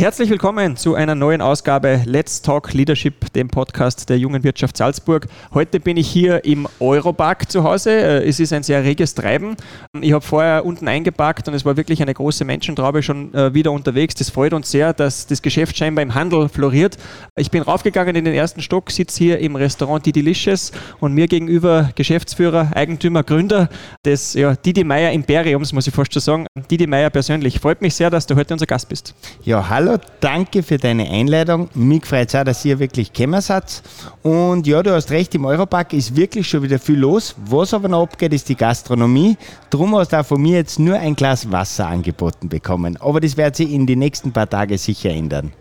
Herzlich 0.00 0.30
willkommen 0.30 0.78
zu 0.78 0.94
einer 0.94 1.14
neuen 1.14 1.42
Ausgabe 1.42 2.00
Let's 2.06 2.40
Talk 2.40 2.72
Leadership, 2.72 3.30
dem 3.34 3.48
Podcast 3.48 4.08
der 4.08 4.16
Jungen 4.16 4.42
Wirtschaft 4.42 4.78
Salzburg. 4.78 5.26
Heute 5.52 5.78
bin 5.78 5.98
ich 5.98 6.08
hier 6.08 6.42
im 6.46 6.66
Europark 6.80 7.52
zu 7.52 7.64
Hause. 7.64 7.90
Äh, 7.90 8.26
es 8.26 8.40
ist 8.40 8.54
ein 8.54 8.62
sehr 8.62 8.82
reges 8.82 9.14
Treiben. 9.14 9.56
Ich 10.00 10.14
habe 10.14 10.24
vorher 10.24 10.64
unten 10.64 10.88
eingepackt 10.88 11.48
und 11.48 11.54
es 11.54 11.66
war 11.66 11.76
wirklich 11.76 12.00
eine 12.00 12.14
große 12.14 12.46
Menschentraube 12.46 13.02
schon 13.02 13.34
äh, 13.34 13.52
wieder 13.52 13.72
unterwegs. 13.72 14.14
Das 14.14 14.30
freut 14.30 14.54
uns 14.54 14.70
sehr, 14.70 14.94
dass 14.94 15.26
das 15.26 15.42
Geschäft 15.42 15.76
scheinbar 15.76 16.02
im 16.02 16.14
Handel 16.14 16.48
floriert. 16.48 16.96
Ich 17.36 17.50
bin 17.50 17.60
raufgegangen 17.62 18.16
in 18.16 18.24
den 18.24 18.32
ersten 18.32 18.62
Stock, 18.62 18.90
sitze 18.90 19.18
hier 19.18 19.38
im 19.40 19.54
Restaurant 19.54 20.06
Didi 20.06 20.22
Licious 20.22 20.72
und 21.00 21.12
mir 21.12 21.28
gegenüber 21.28 21.90
Geschäftsführer, 21.94 22.70
Eigentümer, 22.74 23.22
Gründer 23.22 23.68
des 24.06 24.32
ja, 24.32 24.56
Didi 24.56 24.82
Meier 24.82 25.12
Imperiums, 25.12 25.74
muss 25.74 25.86
ich 25.86 25.92
fast 25.92 26.14
schon 26.14 26.22
sagen. 26.22 26.46
Didi 26.70 26.86
Meier 26.86 27.10
persönlich. 27.10 27.60
Freut 27.60 27.82
mich 27.82 27.94
sehr, 27.94 28.08
dass 28.08 28.26
du 28.26 28.34
heute 28.34 28.54
unser 28.54 28.64
Gast 28.64 28.88
bist. 28.88 29.14
Ja, 29.42 29.68
hallo 29.68 29.89
Hallo, 29.90 30.02
danke 30.20 30.62
für 30.62 30.78
deine 30.78 31.10
Einladung. 31.10 31.68
Mich 31.74 32.06
freut 32.06 32.28
es 32.28 32.36
auch, 32.36 32.44
dass 32.44 32.64
ihr 32.64 32.78
wirklich 32.78 33.12
gekommen 33.12 33.40
seid. 33.40 33.82
Und 34.22 34.64
ja, 34.64 34.84
du 34.84 34.94
hast 34.94 35.10
recht, 35.10 35.34
im 35.34 35.44
Europark 35.44 35.92
ist 35.94 36.14
wirklich 36.14 36.48
schon 36.48 36.62
wieder 36.62 36.78
viel 36.78 37.00
los. 37.00 37.34
Was 37.46 37.74
aber 37.74 37.88
noch 37.88 38.04
abgeht, 38.04 38.32
ist 38.32 38.48
die 38.48 38.54
Gastronomie. 38.54 39.36
Darum 39.68 39.96
hast 39.96 40.12
du 40.12 40.20
auch 40.20 40.24
von 40.24 40.40
mir 40.40 40.58
jetzt 40.58 40.78
nur 40.78 40.94
ein 40.94 41.16
Glas 41.16 41.50
Wasser 41.50 41.88
angeboten 41.88 42.48
bekommen. 42.48 42.98
Aber 43.00 43.18
das 43.18 43.36
wird 43.36 43.56
sich 43.56 43.72
in 43.72 43.84
den 43.84 43.98
nächsten 43.98 44.30
paar 44.30 44.48
Tagen 44.48 44.78
sicher 44.78 45.10
ändern. 45.10 45.52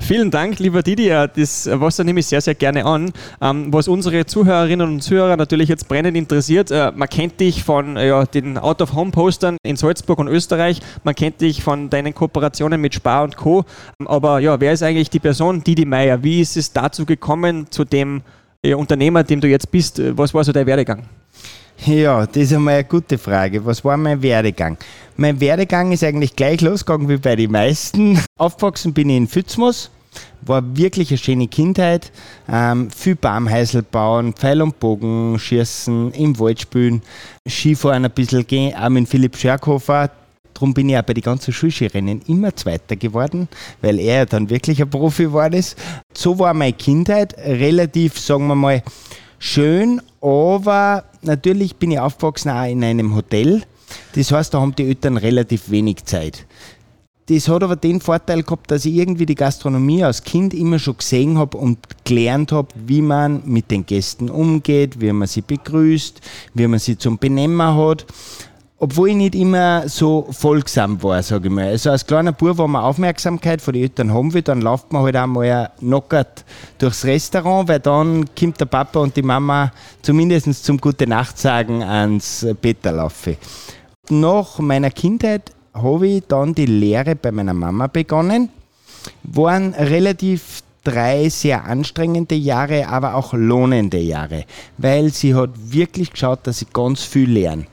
Vielen 0.00 0.30
Dank, 0.30 0.58
lieber 0.58 0.82
Didi. 0.82 1.08
Das 1.08 1.66
Wasser 1.72 2.04
nehme 2.04 2.20
ich 2.20 2.26
sehr, 2.26 2.42
sehr 2.42 2.54
gerne 2.54 2.84
an. 2.84 3.10
Ähm, 3.40 3.72
was 3.72 3.88
unsere 3.88 4.26
Zuhörerinnen 4.26 4.86
und 4.86 5.00
Zuhörer 5.00 5.36
natürlich 5.36 5.68
jetzt 5.68 5.88
brennend 5.88 6.16
interessiert, 6.16 6.70
äh, 6.70 6.92
man 6.94 7.08
kennt 7.08 7.40
dich 7.40 7.64
von 7.64 7.96
ja, 7.96 8.26
den 8.26 8.58
Out-of-Home-Postern 8.58 9.56
in 9.62 9.76
Salzburg 9.76 10.18
und 10.18 10.28
Österreich, 10.28 10.80
man 11.04 11.14
kennt 11.14 11.40
dich 11.40 11.62
von 11.62 11.88
deinen 11.88 12.14
Kooperationen 12.14 12.80
mit 12.80 12.94
Spar 12.94 13.24
und 13.24 13.36
Co. 13.36 13.64
Aber 14.04 14.40
ja, 14.40 14.60
wer 14.60 14.72
ist 14.72 14.82
eigentlich 14.82 15.08
die 15.08 15.20
Person 15.20 15.64
Didi 15.64 15.86
Meier? 15.86 16.22
Wie 16.22 16.40
ist 16.42 16.56
es 16.58 16.72
dazu 16.72 17.06
gekommen, 17.06 17.68
zu 17.70 17.84
dem 17.84 18.20
ja, 18.62 18.76
Unternehmer, 18.76 19.24
dem 19.24 19.40
du 19.40 19.48
jetzt 19.48 19.70
bist? 19.70 20.02
Was 20.18 20.34
war 20.34 20.44
so 20.44 20.52
dein 20.52 20.66
Werdegang? 20.66 21.04
Ja, 21.78 22.26
das 22.26 22.36
ist 22.36 22.52
einmal 22.52 22.74
eine 22.74 22.84
gute 22.84 23.18
Frage. 23.18 23.64
Was 23.64 23.84
war 23.84 23.96
mein 23.96 24.22
Werdegang? 24.22 24.78
Mein 25.16 25.38
Werdegang 25.40 25.92
ist 25.92 26.02
eigentlich 26.02 26.34
gleich 26.34 26.60
losgegangen 26.60 27.08
wie 27.08 27.18
bei 27.18 27.36
den 27.36 27.52
meisten. 27.52 28.18
Aufgewachsen 28.38 28.94
bin 28.94 29.10
ich 29.10 29.16
in 29.16 29.28
Fützmus, 29.28 29.90
war 30.42 30.76
wirklich 30.76 31.10
eine 31.10 31.18
schöne 31.18 31.48
Kindheit. 31.48 32.10
Ähm, 32.50 32.90
viel 32.90 33.16
Baumhäusl 33.16 33.82
bauen, 33.82 34.32
Pfeil 34.32 34.62
und 34.62 34.80
Bogen 34.80 35.38
schießen, 35.38 36.12
im 36.12 36.38
Wald 36.38 36.62
spielen, 36.62 37.02
Skifahren 37.46 38.04
ein 38.04 38.10
bisschen 38.10 38.46
gehen, 38.46 38.74
auch 38.74 38.88
mit 38.88 39.08
Philipp 39.08 39.36
Scherkhofer. 39.36 40.10
Darum 40.54 40.72
bin 40.72 40.88
ich 40.88 40.96
auch 40.96 41.02
bei 41.02 41.14
den 41.14 41.22
ganzen 41.22 41.52
Schulskirennen 41.52 42.22
immer 42.28 42.54
Zweiter 42.54 42.94
geworden, 42.94 43.48
weil 43.82 43.98
er 43.98 44.24
dann 44.24 44.48
wirklich 44.48 44.80
ein 44.80 44.88
Profi 44.88 45.32
war. 45.32 45.50
So 46.14 46.38
war 46.38 46.54
meine 46.54 46.72
Kindheit 46.72 47.36
relativ, 47.36 48.18
sagen 48.18 48.46
wir 48.46 48.54
mal, 48.54 48.82
schön, 49.44 50.00
aber 50.20 51.04
natürlich 51.22 51.76
bin 51.76 51.90
ich 51.90 52.00
aufgewachsen 52.00 52.50
auch 52.50 52.64
in 52.64 52.82
einem 52.82 53.14
Hotel. 53.14 53.62
Das 54.14 54.32
heißt, 54.32 54.54
da 54.54 54.60
haben 54.60 54.74
die 54.74 54.84
Eltern 54.84 55.16
relativ 55.16 55.70
wenig 55.70 56.04
Zeit. 56.04 56.46
Das 57.26 57.48
hat 57.48 57.62
aber 57.62 57.76
den 57.76 58.00
Vorteil 58.00 58.42
gehabt, 58.42 58.70
dass 58.70 58.84
ich 58.84 58.94
irgendwie 58.94 59.26
die 59.26 59.34
Gastronomie 59.34 60.04
als 60.04 60.22
Kind 60.24 60.52
immer 60.52 60.78
schon 60.78 60.98
gesehen 60.98 61.38
habe 61.38 61.56
und 61.56 61.78
gelernt 62.04 62.52
habe, 62.52 62.68
wie 62.86 63.00
man 63.00 63.42
mit 63.46 63.70
den 63.70 63.86
Gästen 63.86 64.28
umgeht, 64.28 65.00
wie 65.00 65.12
man 65.12 65.28
sie 65.28 65.40
begrüßt, 65.40 66.20
wie 66.54 66.66
man 66.66 66.78
sie 66.78 66.98
zum 66.98 67.18
Benehmen 67.18 67.62
hat 67.62 68.06
obwohl 68.84 69.08
ich 69.08 69.16
nicht 69.16 69.34
immer 69.34 69.88
so 69.88 70.28
folgsam 70.30 71.02
war, 71.02 71.22
sage 71.22 71.48
ich 71.48 71.54
mal. 71.54 71.68
Also 71.68 71.90
als 71.90 72.04
kleiner 72.04 72.32
Bub, 72.32 72.58
wenn 72.58 72.70
man 72.70 72.84
Aufmerksamkeit 72.84 73.62
von 73.62 73.72
den 73.72 73.84
Eltern 73.84 74.12
haben 74.12 74.34
will, 74.34 74.42
dann 74.42 74.60
läuft 74.60 74.92
man 74.92 75.04
halt 75.04 75.16
einmal 75.16 75.70
knockert 75.78 76.44
durchs 76.76 77.02
Restaurant, 77.06 77.66
weil 77.66 77.80
dann 77.80 78.26
kommt 78.38 78.60
der 78.60 78.66
Papa 78.66 79.00
und 79.00 79.16
die 79.16 79.22
Mama 79.22 79.72
zumindest 80.02 80.66
zum 80.66 80.76
Gute 80.76 81.06
Nacht 81.06 81.38
sagen 81.38 81.82
ans 81.82 82.46
Bett 82.60 82.84
laufen. 82.84 83.38
Nach 84.10 84.58
meiner 84.58 84.90
Kindheit 84.90 85.50
habe 85.72 86.06
ich 86.06 86.24
dann 86.28 86.54
die 86.54 86.66
Lehre 86.66 87.16
bei 87.16 87.32
meiner 87.32 87.54
Mama 87.54 87.86
begonnen. 87.86 88.50
Waren 89.22 89.72
relativ 89.72 90.62
drei 90.84 91.30
sehr 91.30 91.64
anstrengende 91.64 92.34
Jahre, 92.34 92.86
aber 92.86 93.14
auch 93.14 93.32
lohnende 93.32 93.98
Jahre, 93.98 94.44
weil 94.76 95.08
sie 95.08 95.34
hat 95.34 95.52
wirklich 95.56 96.10
geschaut, 96.10 96.40
dass 96.46 96.60
ich 96.60 96.70
ganz 96.70 97.02
viel 97.02 97.30
lerne. 97.30 97.64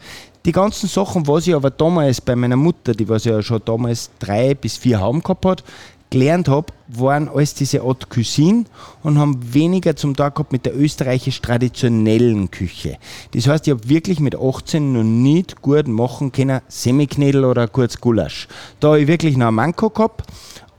Die 0.45 0.51
ganzen 0.51 0.89
Sachen, 0.89 1.27
was 1.27 1.45
ich 1.45 1.53
aber 1.53 1.69
damals 1.69 2.19
bei 2.19 2.35
meiner 2.35 2.55
Mutter, 2.55 2.93
die 2.93 3.07
was 3.07 3.25
ja 3.25 3.43
schon 3.43 3.61
damals 3.63 4.09
drei 4.17 4.55
bis 4.55 4.75
vier 4.75 4.99
Hauben 4.99 5.21
gehabt 5.21 5.45
hat, 5.45 5.63
gelernt 6.09 6.49
habe, 6.49 6.73
waren 6.87 7.29
alles 7.29 7.53
diese 7.53 7.83
Haute 7.83 8.07
Cuisine 8.07 8.65
und 9.03 9.19
haben 9.19 9.53
weniger 9.53 9.95
zum 9.95 10.15
Tag 10.15 10.35
gehabt 10.35 10.51
mit 10.51 10.65
der 10.65 10.75
österreichisch 10.75 11.41
traditionellen 11.41 12.49
Küche. 12.49 12.97
Das 13.33 13.47
heißt, 13.47 13.67
ich 13.67 13.73
habe 13.73 13.87
wirklich 13.87 14.19
mit 14.19 14.35
18 14.35 14.93
noch 14.93 15.03
nicht 15.03 15.61
gut 15.61 15.87
machen 15.87 16.31
können, 16.31 16.61
Semiknädel 16.67 17.45
oder 17.45 17.67
kurz 17.67 18.01
Gulasch. 18.01 18.47
Da 18.79 18.89
habe 18.89 19.01
ich 19.01 19.07
wirklich 19.07 19.37
noch 19.37 19.47
einen 19.47 19.55
Manko 19.55 19.91
gehabt, 19.91 20.23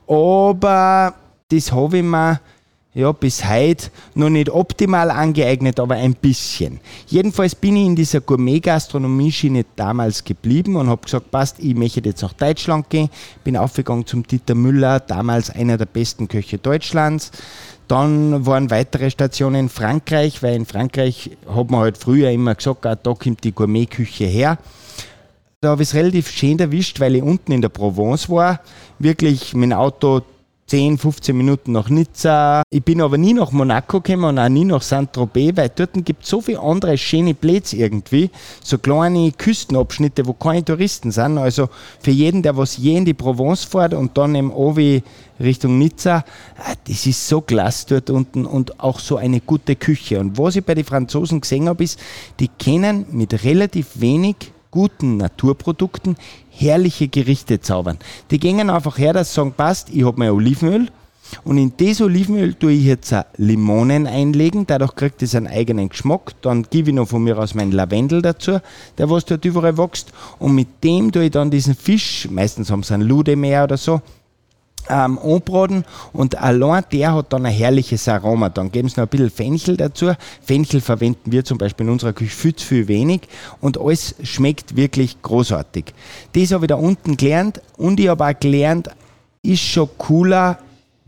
aber 0.09 1.15
das 1.51 1.71
habe 1.71 1.99
ich 1.99 2.05
mir 2.05 2.41
ja, 2.95 3.11
bis 3.13 3.49
heute 3.49 3.91
noch 4.15 4.29
nicht 4.29 4.51
optimal 4.51 5.11
angeeignet, 5.11 5.81
aber 5.81 5.95
ein 5.95 6.15
bisschen. 6.15 6.79
Jedenfalls 7.07 7.55
bin 7.55 7.77
ich 7.77 7.87
in 7.87 7.97
dieser 7.97 8.21
Gourmet-Gastronomie-Schiene 8.21 9.65
damals 9.77 10.23
geblieben 10.23 10.77
und 10.77 10.89
habe 10.89 11.03
gesagt, 11.03 11.31
passt, 11.31 11.59
ich 11.59 11.75
möchte 11.75 12.03
jetzt 12.05 12.21
nach 12.21 12.35
Deutschland 12.35 12.91
gehen. 12.91 13.09
Bin 13.45 13.57
aufgegangen 13.57 14.05
zum 14.05 14.27
Dieter 14.27 14.55
Müller, 14.55 15.01
damals 15.01 15.49
einer 15.49 15.79
der 15.79 15.87
besten 15.87 16.29
Köche 16.29 16.59
Deutschlands. 16.59 17.31
Dann 17.89 18.45
waren 18.45 18.71
weitere 18.71 19.11
Stationen 19.11 19.57
in 19.57 19.69
Frankreich, 19.71 20.43
weil 20.43 20.55
in 20.55 20.67
Frankreich 20.67 21.31
hat 21.49 21.71
man 21.71 21.81
halt 21.81 21.97
früher 21.97 22.31
immer 22.31 22.55
gesagt, 22.55 22.85
ah, 22.85 22.95
da 22.95 23.15
kommt 23.15 23.43
die 23.45 23.53
Gourmet-Küche 23.53 24.25
her. 24.25 24.59
Da 25.63 25.71
habe 25.71 25.83
ich 25.83 25.89
es 25.89 25.95
relativ 25.95 26.29
schön 26.29 26.59
erwischt, 26.59 27.01
weil 27.01 27.17
ich 27.17 27.23
unten 27.23 27.53
in 27.53 27.63
der 27.63 27.69
Provence 27.71 28.29
war. 28.29 28.61
Wirklich 28.99 29.53
dem 29.53 29.73
Auto 29.73 30.23
10, 30.67 30.97
15 30.97 31.37
Minuten 31.37 31.73
nach 31.73 31.91
Nizza. 31.91 32.63
Ich 32.71 32.83
bin 32.83 33.03
aber 33.03 33.19
nie 33.19 33.35
nach 33.35 33.53
Monaco 33.53 34.01
gekommen 34.01 34.25
und 34.25 34.39
auch 34.39 34.49
nie 34.49 34.65
nach 34.65 34.81
Saint-Tropez, 34.81 35.57
weil 35.57 35.69
dort 35.69 35.91
gibt 36.05 36.23
es 36.23 36.31
so 36.31 36.41
viele 36.41 36.61
andere 36.61 36.97
schöne 36.97 37.35
Plätze 37.35 37.77
irgendwie, 37.77 38.31
so 38.65 38.79
kleine 38.79 39.33
Küstenabschnitte, 39.33 40.27
wo 40.27 40.33
keine 40.33 40.65
Touristen 40.65 41.11
sind. 41.11 41.37
Also 41.37 41.69
für 42.01 42.11
jeden, 42.11 42.43
der 42.43 42.57
was 42.57 42.79
je 42.79 42.97
in 42.97 43.05
die 43.05 43.15
Provence 43.15 43.65
fährt 43.65 43.93
und 43.93 44.17
dann 44.17 44.35
im 44.35 44.51
Ovi 44.51 45.03
Richtung 45.39 45.79
Nizza, 45.79 46.25
ah, 46.57 46.75
das 46.87 47.07
ist 47.07 47.29
so 47.29 47.41
klasse 47.41 47.87
dort 47.89 48.11
unten 48.11 48.47
und 48.47 48.81
auch 48.81 48.99
so 48.99 49.17
eine 49.17 49.41
gute 49.41 49.77
Küche. 49.77 50.21
Und 50.21 50.39
was 50.39 50.57
ich 50.57 50.65
bei 50.65 50.75
den 50.75 50.85
Franzosen 50.85 51.41
gesehen 51.41 51.69
habe, 51.69 51.85
ist, 51.85 51.99
die 52.41 52.49
kennen 52.49 53.07
mit 53.11 53.45
relativ 53.45 54.01
wenig 54.01 54.37
guten 54.71 55.19
Naturprodukten 55.19 56.17
herrliche 56.55 57.09
Gerichte 57.09 57.61
zaubern. 57.61 57.99
Die 58.31 58.39
gehen 58.39 58.71
einfach 58.71 58.99
her, 58.99 59.13
dass 59.13 59.31
sie 59.31 59.37
sagen, 59.37 59.53
passt, 59.53 59.89
ich 59.91 60.05
habe 60.05 60.19
mein 60.19 60.31
Olivenöl 60.31 60.89
und 61.45 61.59
in 61.59 61.73
das 61.77 62.01
Olivenöl 62.01 62.55
tue 62.55 62.73
ich 62.73 62.85
jetzt 62.85 63.15
Limonen 63.37 64.07
einlegen, 64.07 64.67
dadurch 64.67 64.95
kriegt 64.95 65.23
es 65.23 65.35
einen 65.35 65.47
eigenen 65.47 65.89
Geschmack. 65.89 66.35
Dann 66.43 66.65
gebe 66.69 66.91
ich 66.91 66.97
noch 66.97 67.09
von 67.09 67.25
mir 67.25 67.39
aus 67.39 67.55
meinen 67.55 67.73
Lavendel 67.73 68.23
dazu, 68.23 68.59
der 68.99 69.11
was 69.11 69.25
dort 69.25 69.45
überall 69.45 69.79
wächst. 69.79 70.13
Und 70.39 70.55
mit 70.55 70.85
dem 70.85 71.11
tue 71.11 71.25
ich 71.25 71.31
dann 71.31 71.51
diesen 71.51 71.75
Fisch, 71.75 72.29
meistens 72.31 72.71
haben 72.71 72.83
sie 72.83 72.95
einen 72.95 73.09
Ludemeer 73.09 73.65
oder 73.65 73.77
so, 73.77 74.03
ähm, 74.89 75.19
anbraten 75.19 75.85
und 76.13 76.37
allein 76.39 76.85
der 76.93 77.15
hat 77.15 77.33
dann 77.33 77.47
ein 77.47 77.53
herrliches 77.53 78.09
Aroma. 78.09 78.49
Dann 78.49 78.71
geben 78.71 78.89
sie 78.89 79.01
noch 79.01 79.07
ein 79.07 79.09
bisschen 79.09 79.31
Fenchel 79.31 79.77
dazu. 79.77 80.13
Fenchel 80.43 80.81
verwenden 80.81 81.33
wir 81.33 81.45
zum 81.45 81.59
Beispiel 81.59 81.87
in 81.87 81.93
unserer 81.93 82.13
Küche 82.13 82.37
viel 82.37 82.55
zu 82.55 82.67
viel 82.67 82.89
wenig 82.89 83.23
und 83.61 83.81
alles 83.81 84.15
schmeckt 84.23 84.77
wirklich 84.77 85.21
großartig. 85.23 85.87
Das 86.33 86.53
habe 86.53 86.65
ich 86.65 86.69
da 86.69 86.77
unten 86.77 87.17
gelernt 87.17 87.61
und 87.77 88.01
ich 88.01 88.09
habe 88.09 88.27
auch 88.27 88.39
gelernt, 88.39 88.89
ist 89.43 89.63
schon 89.63 89.89
cooler, 89.99 90.59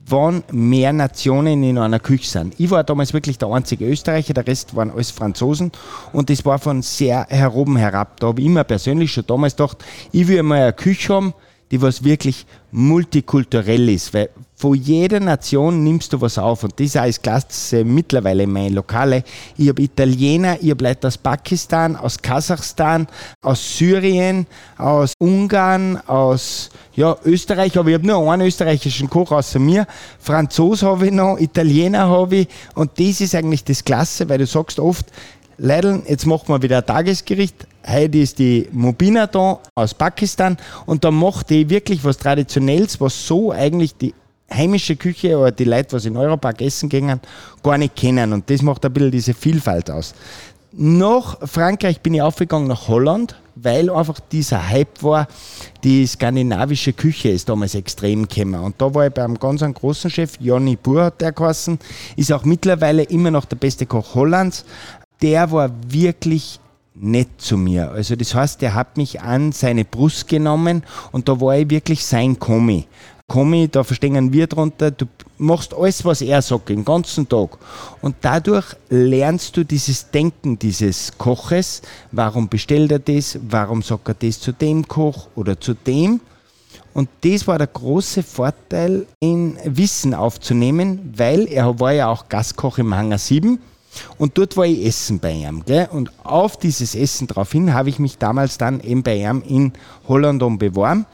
wann 0.07 0.43
mehr 0.51 0.93
Nationen 0.93 1.63
in 1.63 1.79
einer 1.79 2.01
Küche 2.01 2.29
sind. 2.29 2.55
Ich 2.59 2.71
war 2.71 2.85
damals 2.85 3.13
wirklich 3.13 3.39
der 3.39 3.49
einzige 3.49 3.87
Österreicher, 3.87 4.35
der 4.35 4.47
Rest 4.47 4.77
waren 4.77 4.91
alles 4.91 5.11
Franzosen 5.11 5.73
und 6.13 6.31
das 6.31 6.45
war 6.45 6.59
von 6.59 6.83
sehr 6.83 7.27
heroben 7.29 7.77
herab. 7.77 8.21
Da 8.21 8.29
habe 8.29 8.41
ich 8.41 8.47
immer 8.47 8.65
persönlich 8.65 9.13
schon 9.13 9.27
damals 9.27 9.57
gedacht, 9.57 9.85
ich 10.13 10.29
will 10.29 10.43
mal 10.43 10.63
eine 10.63 10.73
Küche 10.73 11.15
haben, 11.15 11.35
die 11.71 11.81
was 11.81 12.05
wirklich 12.05 12.47
multikulturell 12.71 13.89
ist, 13.89 14.13
weil 14.15 14.31
von 14.57 14.75
jeder 14.75 15.21
Nation 15.21 15.83
nimmst 15.83 16.13
du 16.13 16.21
was 16.21 16.39
auf 16.39 16.63
und 16.63 16.79
das 16.79 16.95
ist 16.95 17.23
klasse 17.23 17.85
mittlerweile 17.85 18.45
in 18.45 18.53
meinen 18.53 18.75
Lokale. 18.75 19.25
Ich 19.57 19.69
habe 19.69 19.83
Italiener, 19.83 20.57
ich 20.61 20.71
habe 20.71 20.85
Leute 20.85 21.09
aus 21.09 21.19
Pakistan, 21.19 21.97
aus 21.97 22.23
Kasachstan, 22.23 23.07
aus 23.43 23.77
Syrien, 23.77 24.47
aus 24.79 25.13
Ungarn, 25.19 25.99
aus 26.07 26.71
ja, 26.95 27.17
Österreich, 27.25 27.77
aber 27.77 27.89
ich 27.89 27.95
habe 27.95 28.07
nur 28.07 28.33
einen 28.33 28.47
österreichischen 28.47 29.11
Koch 29.11 29.33
außer 29.33 29.59
mir. 29.59 29.87
Franzos 30.21 30.83
habe 30.83 31.07
ich 31.07 31.13
noch, 31.13 31.39
Italiener 31.39 32.09
habe 32.09 32.37
ich 32.37 32.49
und 32.75 32.93
das 32.99 33.21
ist 33.21 33.35
eigentlich 33.35 33.65
das 33.65 33.85
Klasse, 33.85 34.29
weil 34.29 34.39
du 34.39 34.47
sagst 34.47 34.79
oft, 34.79 35.07
Leideln, 35.57 36.03
jetzt 36.09 36.27
machen 36.27 36.49
wir 36.49 36.63
wieder 36.63 36.79
ein 36.79 36.87
Tagesgericht. 36.87 37.67
Heute 37.87 38.19
ist 38.19 38.39
die 38.39 38.69
Mubina 38.73 39.27
da 39.27 39.61
aus 39.75 39.95
Pakistan 39.95 40.57
und 40.87 41.05
da 41.05 41.11
macht 41.11 41.51
die 41.51 41.69
wirklich 41.69 42.03
was 42.03 42.17
Traditionelles, 42.17 43.01
was 43.01 43.27
so 43.27 43.53
eigentlich 43.53 43.97
die 43.97 44.15
heimische 44.53 44.97
Küche 44.97 45.39
oder 45.39 45.53
die 45.53 45.65
Leute, 45.65 45.93
was 45.93 46.07
in 46.07 46.17
Europark 46.17 46.61
essen 46.61 46.89
gehen, 46.89 47.21
gar 47.63 47.79
nicht 47.79 47.95
kennen. 47.95 48.33
Und 48.33 48.51
das 48.51 48.63
macht 48.63 48.85
ein 48.85 48.93
bisschen 48.93 49.11
diese 49.11 49.35
Vielfalt 49.35 49.91
aus. 49.91 50.15
Nach 50.73 51.39
Frankreich 51.47 52.01
bin 52.01 52.15
ich 52.15 52.23
aufgegangen 52.23 52.67
nach 52.67 52.89
Holland, 52.89 53.37
weil 53.55 53.89
einfach 53.91 54.19
dieser 54.19 54.69
Hype 54.69 55.05
war, 55.05 55.29
die 55.85 56.05
skandinavische 56.05 56.93
Küche 56.93 57.29
ist 57.29 57.49
damals 57.49 57.77
extrem 57.77 58.27
gekommen. 58.27 58.61
Und 58.61 58.81
da 58.81 58.93
war 58.93 59.07
ich 59.07 59.13
beim 59.13 59.39
ganz 59.39 59.63
einen 59.63 59.75
großen 59.75 60.11
Chef, 60.11 60.33
Jonny 60.41 60.75
Buhr 60.75 61.05
hat 61.05 61.21
der 61.21 61.31
geheißen, 61.31 61.79
ist 62.17 62.33
auch 62.33 62.45
mittlerweile 62.45 63.05
immer 63.05 63.31
noch 63.31 63.45
der 63.45 63.57
beste 63.57 63.87
Koch 63.87 64.17
Hollands. 64.17 64.65
Der 65.23 65.51
war 65.51 65.71
wirklich 65.89 66.61
nett 66.95 67.29
zu 67.39 67.57
mir. 67.57 67.91
Also 67.91 68.17
das 68.17 68.35
heißt, 68.35 68.63
der 68.63 68.75
hat 68.75 68.97
mich 68.97 69.21
an 69.21 69.53
seine 69.53 69.85
Brust 69.85 70.29
genommen 70.29 70.85
und 71.13 71.29
da 71.29 71.41
war 71.41 71.57
ich 71.57 71.71
wirklich 71.71 72.05
sein 72.05 72.39
Kommi. 72.39 72.87
Kommi, 73.27 73.69
da 73.69 73.83
verstehen 73.83 74.33
wir 74.33 74.47
drunter, 74.47 74.91
du 74.91 75.07
machst 75.39 75.75
alles, 75.75 76.05
was 76.05 76.21
er 76.21 76.43
sagt, 76.43 76.69
den 76.69 76.85
ganzen 76.85 77.29
Tag. 77.29 77.57
Und 78.03 78.17
dadurch 78.21 78.77
lernst 78.91 79.57
du 79.57 79.65
dieses 79.65 80.11
Denken 80.11 80.59
dieses 80.59 81.17
Koches. 81.17 81.81
Warum 82.13 82.49
bestellt 82.49 82.93
er 82.93 82.99
das? 82.99 83.39
Warum 83.49 83.83
sagt 83.83 84.09
er 84.09 84.15
das 84.15 84.41
zu 84.41 84.53
dem 84.53 84.87
Koch 84.87 85.29
oder 85.35 85.59
zu 85.59 85.75
dem? 85.75 86.21
Und 86.93 87.09
das 87.23 87.47
war 87.49 87.59
der 87.59 87.67
große 87.67 88.23
Vorteil, 88.23 89.07
in 89.21 89.57
Wissen 89.65 90.15
aufzunehmen, 90.15 91.15
weil 91.17 91.49
er 91.49 91.81
war 91.81 91.93
ja 91.93 92.09
auch 92.09 92.29
Gastkoch 92.29 92.79
im 92.79 92.95
Hangar 92.95 93.19
7 93.19 93.59
und 94.19 94.39
dort 94.39 94.57
war 94.57 94.67
ich 94.67 94.85
essen 94.87 95.19
bei 95.19 95.33
ihm. 95.33 95.65
Gell? 95.65 95.89
Und 95.91 96.11
auf 96.25 96.57
dieses 96.57 96.95
Essen 96.95 97.27
daraufhin 97.27 97.75
habe 97.75 97.89
ich 97.89 97.99
mich 97.99 98.19
damals 98.19 98.59
dann 98.59 98.81
eben 98.81 99.03
bei 99.03 99.17
ihm 99.17 99.43
in 99.47 99.73
Holland 100.09 100.41
beworben. 100.59 101.07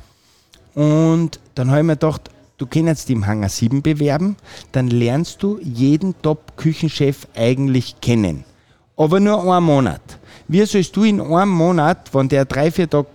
Und 0.75 1.41
dann 1.55 1.71
habe 1.71 1.81
ich 1.81 1.87
mir 1.87 1.97
gedacht, 1.97 2.31
du 2.59 2.67
kannst 2.67 3.09
dich 3.09 3.17
im 3.17 3.27
Hangar 3.27 3.49
7 3.49 3.83
bewerben, 3.83 4.37
dann 4.73 4.89
lernst 4.89 5.43
du 5.43 5.59
jeden 5.63 6.21
Top-Küchenchef 6.23 7.27
eigentlich 7.35 8.01
kennen. 8.01 8.45
Aber 8.97 9.19
nur 9.19 9.43
einen 9.43 9.65
Monat. 9.65 10.03
Wie 10.47 10.65
sollst 10.65 10.95
du 10.97 11.05
in 11.05 11.21
einem 11.21 11.51
Monat, 11.51 12.13
wenn 12.13 12.29
der 12.29 12.45
drei, 12.45 12.71
vier 12.71 12.89
Tage 12.89 13.09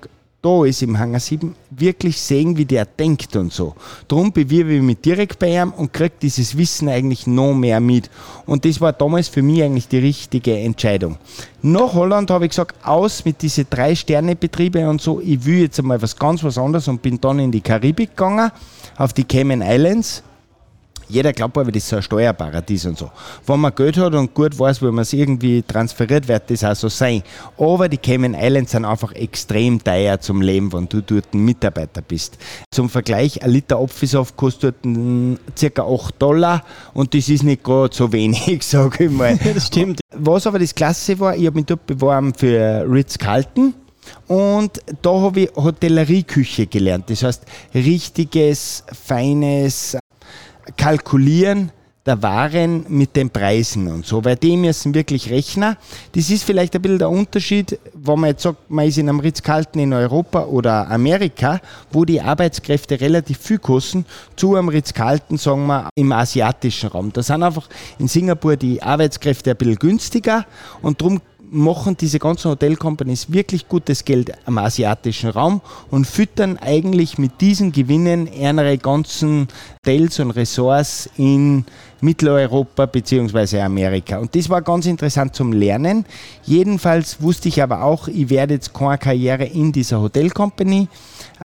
da 0.46 0.64
ist 0.64 0.84
im 0.84 1.00
Hangar 1.00 1.20
7, 1.20 1.56
wirklich 1.72 2.22
sehen, 2.22 2.56
wie 2.56 2.66
der 2.66 2.86
denkt 2.86 3.36
und 3.36 3.52
so. 3.52 3.74
Darum 4.08 4.32
bewirbe 4.32 4.76
ich 4.76 4.82
mich 4.84 5.02
direkt 5.02 5.40
bei 5.40 5.60
ihm 5.60 5.74
und 5.74 5.92
kriege 5.92 6.14
dieses 6.22 6.56
Wissen 6.56 6.88
eigentlich 6.88 7.26
noch 7.26 7.56
mehr 7.56 7.80
mit. 7.80 8.12
Und 8.46 8.64
das 8.64 8.80
war 8.80 8.94
damals 8.94 9.28
für 9.28 9.42
mich 9.42 9.64
eigentlich 9.64 9.88
die 9.88 9.98
richtige 9.98 10.56
Entscheidung. 10.60 11.18
Nach 11.64 11.96
Holland 11.96 12.30
habe 12.30 12.46
ich 12.46 12.52
gesagt, 12.52 12.76
aus 12.86 13.26
mit 13.26 13.42
diesen 13.42 13.66
drei 13.68 13.96
Sterne-Betriebe 13.96 14.88
und 14.88 15.02
so, 15.02 15.20
ich 15.20 15.44
will 15.46 15.62
jetzt 15.62 15.80
einmal 15.80 16.00
was 16.00 16.16
ganz 16.16 16.44
was 16.44 16.60
anderes 16.60 16.88
und 16.88 17.02
bin 17.02 17.20
dann 17.20 17.40
in 17.40 17.52
die 17.52 17.62
Karibik 17.62 18.12
gegangen, 18.12 18.52
auf 18.98 19.14
die 19.14 19.24
Cayman 19.24 19.64
Islands 19.64 20.22
jeder 21.07 21.34
glaubt 21.34 21.57
aber, 21.57 21.72
das 21.72 21.84
ist 21.84 21.90
so 21.90 21.98
ein 21.98 22.02
Steuerparadies 22.02 22.86
und 22.86 22.98
so. 22.98 23.12
Wenn 23.46 23.60
man 23.60 23.74
Geld 23.75 23.98
hat 23.98 24.13
und 24.13 24.34
gut 24.34 24.57
weiß, 24.57 24.81
wo 24.81 24.92
man 24.92 25.04
es 25.04 25.13
irgendwie 25.13 25.62
transferiert, 25.62 26.28
wird 26.28 26.50
das 26.50 26.63
auch 26.63 26.75
so 26.75 26.90
sein. 26.90 27.24
Aber 27.57 27.88
die 27.90 27.98
Cayman 27.98 28.34
Islands 28.34 28.72
sind 28.72 28.86
einfach 28.86 29.12
extrem 29.13 29.84
teuer 29.84 30.19
zum 30.19 30.42
Leben, 30.42 30.72
wenn 30.74 30.90
du 30.90 31.02
dort 31.02 31.34
ein 31.34 31.46
Mitarbeiter 31.46 32.02
bist. 32.02 32.38
Zum 32.72 32.90
Vergleich, 32.90 33.44
ein 33.44 33.52
Liter 33.52 33.80
Apfelsaft 33.80 34.36
kostet 34.36 34.75
ca. 34.84 35.84
8 35.84 36.22
Dollar 36.22 36.63
und 36.94 37.13
das 37.13 37.30
ist 37.30 37.44
nicht 37.44 37.63
gerade 37.63 37.96
so 37.96 38.12
wenig, 38.12 38.62
sage 38.63 39.06
ich 39.06 39.12
mal. 39.12 39.38
das 39.38 39.68
stimmt. 39.68 40.00
Was 40.13 40.48
aber 40.48 40.60
das 40.60 40.74
Klasse 40.74 41.19
war, 41.19 41.36
ich 41.36 41.46
habe 41.46 41.58
mich 41.58 41.66
dort 41.66 41.86
beworben 41.86 42.34
für 42.34 42.86
Ritz-Carlton. 42.90 43.74
Und 44.28 44.81
da 45.01 45.12
habe 45.12 45.42
ich 45.42 45.56
Hotellerieküche 45.56 46.68
gelernt. 46.68 47.10
Das 47.10 47.24
heißt, 47.24 47.44
richtiges, 47.74 48.84
feines 48.92 49.98
kalkulieren 50.78 51.72
der 52.06 52.22
Waren 52.22 52.86
mit 52.88 53.16
den 53.16 53.32
Preisen 53.32 53.88
und 53.88 54.06
so, 54.06 54.24
weil 54.24 54.36
die 54.36 54.56
müssen 54.58 54.94
wirklich 54.94 55.32
rechnen. 55.32 55.76
Das 56.12 56.30
ist 56.30 56.44
vielleicht 56.44 56.76
ein 56.76 56.82
bisschen 56.82 57.00
der 57.00 57.10
Unterschied, 57.10 57.80
wenn 57.96 58.20
man 58.20 58.30
jetzt 58.30 58.44
sagt, 58.44 58.70
man 58.70 58.88
ist 58.88 59.00
in 59.00 59.10
einem 59.10 59.20
Ritz-Carlton 59.20 59.82
in 59.82 59.92
Europa 59.92 60.44
oder 60.46 60.90
Amerika, 60.92 61.60
wo 61.92 62.06
die 62.06 62.22
Arbeitskräfte 62.22 63.02
relativ 63.02 63.40
viel 63.40 63.58
kosten, 63.58 64.06
zu 64.36 64.56
einem 64.56 64.70
Ritz-Carlton, 64.70 65.38
sagen 65.38 65.66
wir, 65.66 65.90
im 65.96 66.12
asiatischen 66.12 66.90
Raum. 66.90 67.12
Da 67.12 67.24
sind 67.24 67.42
einfach 67.42 67.68
in 67.98 68.08
Singapur 68.08 68.56
die 68.56 68.84
Arbeitskräfte 68.84 69.52
ein 69.52 69.58
bisschen 69.58 69.78
günstiger 69.78 70.46
und 70.84 71.02
darum 71.02 71.22
machen 71.52 71.96
diese 71.98 72.20
ganzen 72.20 72.52
Hotelcompanies 72.52 73.32
wirklich 73.32 73.68
gutes 73.68 74.04
Geld 74.04 74.32
am 74.46 74.58
asiatischen 74.58 75.30
Raum 75.30 75.62
und 75.92 76.06
füttern 76.06 76.58
eigentlich 76.58 77.18
mit 77.18 77.40
diesen 77.42 77.72
Gewinnen 77.72 78.28
ihre 78.32 78.78
ganzen 78.78 79.48
Hotels 79.86 80.20
und 80.20 80.32
Ressorts 80.32 81.10
in 81.18 81.66
Mitteleuropa 82.02 82.86
bzw. 82.86 83.62
Amerika. 83.62 84.18
Und 84.18 84.36
das 84.36 84.50
war 84.50 84.62
ganz 84.62 84.86
interessant 84.86 85.36
zum 85.36 85.54
Lernen. 85.54 86.06
Jedenfalls 86.44 87.22
wusste 87.22 87.50
ich 87.50 87.62
aber 87.62 87.84
auch, 87.84 88.08
ich 88.08 88.30
werde 88.30 88.56
jetzt 88.56 88.74
keine 88.74 88.98
Karriere 88.98 89.46
in 89.46 89.72
dieser 89.72 90.02
Hotelcompany 90.02 90.88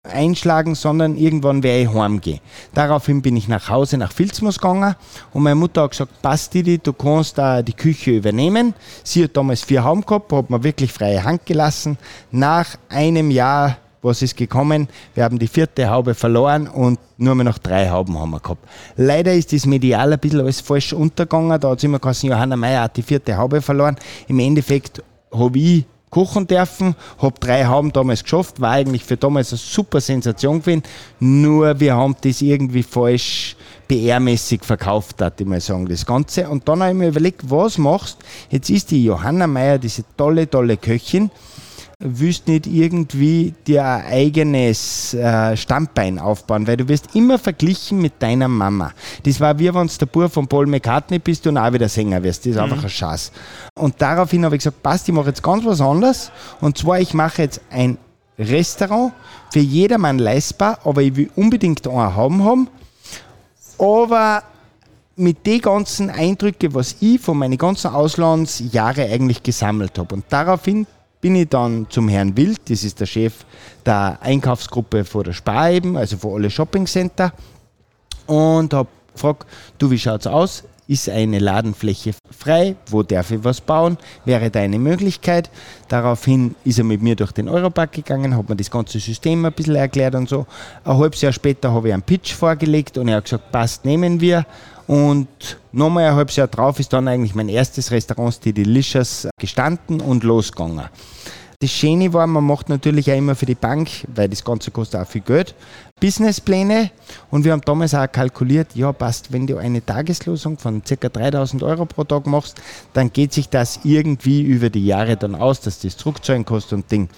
einschlagen, 0.03 0.75
sondern 0.75 1.17
irgendwann 1.17 1.63
werde 1.63 1.83
ich 1.83 1.95
heimgehen. 1.95 2.41
Daraufhin 2.75 3.23
bin 3.23 3.37
ich 3.37 3.49
nach 3.49 3.69
Hause 3.69 3.97
nach 3.97 4.13
Filzmus 4.13 4.59
gegangen 4.59 4.95
und 5.33 5.43
meine 5.43 5.57
Mutter 5.57 5.83
hat 5.83 5.93
gesagt, 5.93 6.23
passt 6.23 6.55
Didi, 6.55 6.79
du 6.79 6.93
kannst 6.93 7.39
da 7.39 7.63
die 7.63 7.73
Küche 7.73 8.13
übernehmen. 8.13 8.75
Sie 9.05 9.25
hat 9.25 9.37
damals 9.37 9.63
vier 9.63 9.85
Hauben 9.85 10.03
gehabt, 10.03 10.33
hat 10.33 10.51
mir 10.51 10.63
wirklich 10.63 10.93
freie 10.93 11.23
Hand 11.23 11.47
gelassen. 11.47 11.99
Nach 12.31 12.77
einem 12.89 13.31
Jahr 13.31 13.77
was 14.03 14.23
ist 14.23 14.37
gekommen? 14.37 14.89
Wir 15.15 15.25
haben 15.25 15.39
die 15.39 15.47
vierte 15.47 15.91
Haube 15.91 16.15
verloren 16.15 16.69
und 16.69 16.99
nur 17.19 17.35
mehr 17.35 17.45
noch 17.45 17.59
drei 17.59 17.91
Hauben 17.91 18.19
haben 18.19 18.31
wir 18.31 18.41
gehabt. 18.41 18.67
Leider 18.97 19.35
ist 19.35 19.53
das 19.53 19.67
medial 19.67 20.13
ein 20.13 20.19
bisschen 20.19 20.41
alles 20.41 20.61
falsch 20.61 20.93
untergegangen. 20.93 21.61
Da 21.61 21.71
hat 21.71 21.79
es 21.79 21.85
immer 21.85 21.99
gesagt, 21.99 22.23
Johanna 22.23 22.57
Meyer 22.57 22.85
hat 22.85 22.97
die 22.97 23.03
vierte 23.03 23.37
Haube 23.37 23.61
verloren. 23.61 23.97
Im 24.29 24.39
Endeffekt 24.39 25.03
habe 25.33 25.59
ich 25.59 25.85
kochen 26.11 26.47
dürfen, 26.47 26.95
habe 27.19 27.39
drei 27.41 27.65
Hauben 27.67 27.93
damals 27.93 28.23
geschafft, 28.23 28.61
war 28.61 28.73
eigentlich 28.73 29.05
für 29.05 29.17
damals 29.17 29.53
eine 29.53 29.59
super 29.59 30.01
Sensation 30.01 30.61
gewesen, 30.61 30.83
nur 31.21 31.79
wir 31.79 31.95
haben 31.95 32.17
das 32.21 32.43
irgendwie 32.43 32.83
falsch 32.83 33.57
PR-mäßig 33.89 34.63
verkauft, 34.65 35.21
darf 35.21 35.35
ich 35.39 35.47
mal 35.47 35.61
sagen, 35.61 35.87
das 35.87 36.07
Ganze. 36.07 36.49
Und 36.49 36.69
dann 36.69 36.81
habe 36.81 36.93
ich 36.93 36.97
mir 36.97 37.09
überlegt, 37.09 37.51
was 37.51 37.77
machst? 37.77 38.19
Jetzt 38.49 38.71
ist 38.71 38.91
die 38.93 39.05
Johanna 39.05 39.49
Meyer, 39.49 39.79
diese 39.79 40.05
tolle, 40.17 40.49
tolle 40.49 40.77
Köchin, 40.77 41.31
willst 42.03 42.49
nicht 42.49 42.67
irgendwie 42.67 43.55
dir 43.67 43.85
ein 43.85 44.07
eigenes 44.07 45.13
äh, 45.13 45.55
Stammbein 45.55 46.19
aufbauen, 46.19 46.67
weil 46.67 46.79
du 46.79 46.89
wirst 46.89 47.15
immer 47.15 47.39
verglichen 47.39 48.01
mit 48.01 48.15
deiner 48.21 48.49
Mama. 48.49 48.93
Das 49.23 49.39
war 49.39 49.59
wie 49.59 49.73
wenn 49.73 49.87
du 49.87 49.99
der 49.99 50.07
Bub 50.07 50.33
von 50.33 50.49
Paul 50.49 50.67
McCartney 50.67 51.19
bist 51.19 51.47
und 51.47 51.59
auch 51.59 51.73
wieder 51.73 51.91
Sänger 51.91 52.23
wirst. 52.23 52.47
Das 52.47 52.53
ist 52.53 52.57
mhm. 52.57 52.63
einfach 52.63 52.85
ein 52.85 52.91
Schatz. 52.91 53.31
Und 53.75 54.01
daraufhin 54.01 54.45
habe 54.47 54.57
ich 54.57 54.61
gesagt, 54.61 54.83
passt, 54.83 55.09
ich 55.09 55.15
mache 55.15 55.29
jetzt 55.29 55.43
ganz 55.43 55.65
was 55.67 55.83
anderes. 55.83 56.33
Und 56.63 56.79
zwar, 56.79 57.01
ich 57.01 57.13
mache 57.13 57.43
jetzt 57.43 57.61
ein 57.71 57.99
Restaurant 58.39 59.13
für 59.53 59.61
jedermann 59.61 60.19
leistbar, 60.19 60.79
aber 60.85 61.03
ich 61.03 61.15
will 61.15 61.31
unbedingt 61.37 61.87
einen 61.87 62.17
haben 62.17 62.45
haben. 62.45 62.69
Aber 63.79 64.43
mit 65.17 65.45
den 65.47 65.61
ganzen 65.61 66.09
Eindrücken, 66.09 66.73
was 66.73 66.97
ich 67.01 67.21
von 67.21 67.37
meinen 67.37 67.59
ganzen 67.59 67.89
Auslandsjahren 67.89 69.11
eigentlich 69.11 69.43
gesammelt 69.43 69.99
habe. 69.99 70.15
Und 70.15 70.25
daraufhin 70.31 70.87
bin 71.21 71.35
ich 71.37 71.49
dann 71.49 71.87
zum 71.91 72.09
Herrn 72.09 72.37
Wild, 72.37 72.61
das 72.69 72.85
ist 72.85 73.01
der 73.01 73.07
Chef 73.07 73.35
der 73.85 74.19
Einkaufsgruppe 74.21 75.05
vor 75.05 75.25
der 75.25 75.33
Spar 75.33 75.71
eben, 75.71 75.97
also 75.97 76.17
vor 76.17 76.37
alle 76.37 76.51
Shoppingcenter, 76.51 77.33
und 78.27 78.73
habe 78.73 78.89
gefragt, 79.13 79.47
du, 79.79 79.91
wie 79.91 79.99
schaut's 79.99 80.27
aus? 80.27 80.65
Ist 80.87 81.09
eine 81.09 81.39
Ladenfläche 81.39 82.15
frei? 82.37 82.75
Wo 82.89 83.05
darf 83.05 83.31
ich 83.31 83.45
was 83.45 83.61
bauen? 83.61 83.97
Wäre 84.25 84.51
da 84.51 84.59
eine 84.59 84.79
Möglichkeit? 84.79 85.49
Daraufhin 85.87 86.57
ist 86.65 86.79
er 86.79 86.85
mit 86.85 87.01
mir 87.01 87.15
durch 87.15 87.31
den 87.31 87.49
Europark 87.49 87.93
gegangen, 87.93 88.37
hat 88.37 88.49
mir 88.49 88.57
das 88.57 88.71
ganze 88.73 88.99
System 88.99 89.45
ein 89.45 89.53
bisschen 89.53 89.77
erklärt 89.77 90.17
und 90.17 90.29
so. 90.29 90.47
Ein 90.85 90.99
halbes 90.99 91.21
Jahr 91.21 91.33
später 91.33 91.73
habe 91.73 91.89
ich 91.89 91.95
einen 91.95 92.03
Pitch 92.03 92.33
vorgelegt 92.35 92.99
und 92.99 93.07
er 93.07 93.19
hat 93.19 93.25
gesagt, 93.25 93.53
passt, 93.53 93.85
nehmen 93.85 94.21
wir. 94.21 94.45
Und 94.91 95.29
nochmal 95.71 96.07
ein 96.07 96.17
halbes 96.17 96.35
Jahr 96.35 96.49
drauf 96.49 96.81
ist 96.81 96.93
dann 96.93 97.07
eigentlich 97.07 97.37
mein 97.37 97.49
erstes 97.49 97.93
Restaurant, 97.93 98.45
die 98.45 98.53
Delicious, 98.53 99.29
gestanden 99.39 100.01
und 100.01 100.25
losgegangen. 100.25 100.87
Das 101.61 101.71
Schöne 101.71 102.13
war, 102.13 102.27
man 102.27 102.43
macht 102.43 102.69
natürlich 102.69 103.09
auch 103.13 103.17
immer 103.17 103.37
für 103.37 103.47
die 103.47 103.55
Bank, 103.55 103.89
weil 104.13 104.29
das 104.29 104.43
Ganze 104.43 104.73
kostet 104.73 105.01
auch 105.01 105.07
viel 105.07 105.21
Geld, 105.21 105.55
Businesspläne. 106.01 106.91
Und 107.31 107.45
wir 107.45 107.53
haben 107.53 107.61
damals 107.61 107.95
auch 107.95 108.11
kalkuliert, 108.11 108.75
ja 108.75 108.93
passt, 108.93 109.33
wenn 109.33 109.47
du 109.47 109.59
eine 109.59 109.87
Tageslosung 109.87 110.59
von 110.59 110.83
ca. 110.83 111.09
3000 111.09 111.63
Euro 111.63 111.87
pro 111.87 112.03
Tag 112.03 112.27
machst, 112.27 112.61
dann 112.93 113.13
geht 113.13 113.33
sich 113.33 113.49
das 113.49 113.79
irgendwie 113.85 114.43
über 114.43 114.71
die 114.71 114.87
Jahre 114.87 115.17
dann 115.17 115.37
aus, 115.37 115.61
dass 115.61 115.79
das 115.79 115.99
zurückzahlen 115.99 116.45
kostet 116.45 116.73
und 116.73 116.91
Ding. 116.91 117.09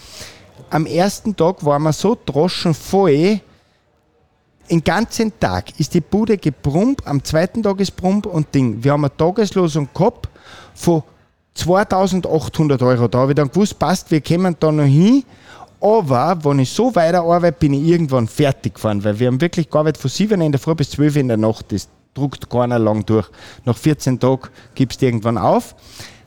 Am 0.68 0.84
ersten 0.84 1.34
Tag 1.36 1.64
waren 1.64 1.84
wir 1.84 1.94
so 1.94 2.18
droschen 2.22 2.74
voll, 2.74 3.40
den 4.70 4.82
ganzen 4.82 5.38
Tag 5.38 5.78
ist 5.78 5.94
die 5.94 6.00
Bude 6.00 6.38
gebrummt, 6.38 7.06
am 7.06 7.22
zweiten 7.22 7.62
Tag 7.62 7.80
ist 7.80 7.96
Brummt 7.96 8.26
und 8.26 8.54
Ding. 8.54 8.82
Wir 8.82 8.92
haben 8.92 9.04
eine 9.04 9.16
Tageslosung 9.16 9.88
gehabt 9.92 10.28
von 10.74 11.02
2800 11.54 12.82
Euro. 12.82 13.08
Da 13.08 13.18
habe 13.18 13.32
ich 13.32 13.36
dann 13.36 13.48
gewusst, 13.48 13.78
passt, 13.78 14.10
wir 14.10 14.20
kommen 14.20 14.56
da 14.58 14.72
noch 14.72 14.84
hin. 14.84 15.24
Aber 15.80 16.38
wenn 16.44 16.60
ich 16.60 16.70
so 16.70 16.94
weiter 16.94 17.22
arbeite, 17.22 17.58
bin 17.58 17.74
ich 17.74 17.82
irgendwann 17.82 18.28
fertig 18.28 18.74
gefahren, 18.74 19.02
weil 19.02 19.18
wir 19.18 19.26
haben 19.26 19.40
wirklich 19.40 19.68
gearbeitet 19.68 20.00
von 20.00 20.10
7 20.10 20.40
in 20.40 20.52
der 20.52 20.60
Früh 20.60 20.74
bis 20.74 20.90
12 20.90 21.16
in 21.16 21.28
der 21.28 21.36
Nacht. 21.36 21.72
Das 21.72 21.88
druckt 22.14 22.48
keiner 22.48 22.78
lang 22.78 23.04
durch. 23.04 23.28
Nach 23.64 23.76
14 23.76 24.20
Tagen 24.20 24.48
gibst 24.74 25.02
du 25.02 25.06
irgendwann 25.06 25.38
auf. 25.38 25.74